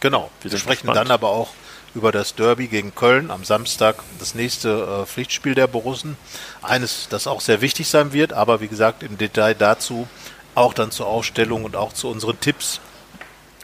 Genau. 0.00 0.30
Wir, 0.42 0.50
wir 0.50 0.58
sprechen 0.58 0.88
gespannt. 0.88 0.96
dann 0.96 1.12
aber 1.12 1.28
auch 1.28 1.50
über 1.94 2.12
das 2.12 2.34
Derby 2.34 2.68
gegen 2.68 2.94
Köln 2.94 3.30
am 3.30 3.44
Samstag, 3.44 3.96
das 4.18 4.34
nächste 4.34 5.02
äh, 5.02 5.06
Pflichtspiel 5.06 5.54
der 5.54 5.66
Borussen. 5.66 6.16
Eines, 6.62 7.08
das 7.08 7.26
auch 7.26 7.40
sehr 7.40 7.60
wichtig 7.60 7.88
sein 7.88 8.12
wird, 8.12 8.32
aber 8.32 8.60
wie 8.60 8.68
gesagt, 8.68 9.02
im 9.02 9.18
Detail 9.18 9.54
dazu 9.54 10.08
auch 10.54 10.74
dann 10.74 10.90
zur 10.90 11.06
Aufstellung 11.06 11.64
und 11.64 11.76
auch 11.76 11.92
zu 11.92 12.08
unseren 12.08 12.38
Tipps 12.40 12.80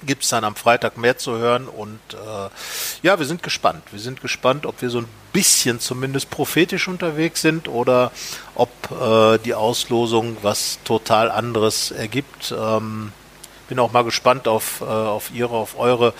gibt 0.05 0.25
es 0.25 0.31
dann 0.31 0.45
am 0.45 0.57
Freitag 0.57 0.97
mehr 0.97 1.19
zu 1.19 1.39
hören. 1.39 1.69
Und 1.69 2.01
äh, 2.13 2.49
ja, 3.03 3.19
wir 3.19 3.27
sind 3.27 3.43
gespannt. 3.43 3.83
Wir 3.91 4.01
sind 4.01 4.21
gespannt, 4.21 4.67
ob 4.67 4.83
wir 4.83 4.91
so 4.91 4.99
ein 4.99 5.09
bisschen 5.33 5.81
zumindest 5.81 6.31
prophetisch 6.31 6.89
unterwegs 6.89 7.43
sind 7.43 7.69
oder 7.69 8.13
ob 8.55 8.71
äh, 8.91 9.39
die 9.39 9.55
Auslosung 9.55 10.37
was 10.43 10.79
total 10.85 11.31
anderes 11.31 11.91
ergibt. 11.91 12.55
Ähm, 12.57 13.13
bin 13.69 13.79
auch 13.79 13.93
mal 13.93 14.05
gespannt 14.05 14.49
auf, 14.49 14.81
äh, 14.81 14.85
auf 14.85 15.31
Ihre, 15.33 15.57
auf 15.57 15.79
eure 15.79 16.15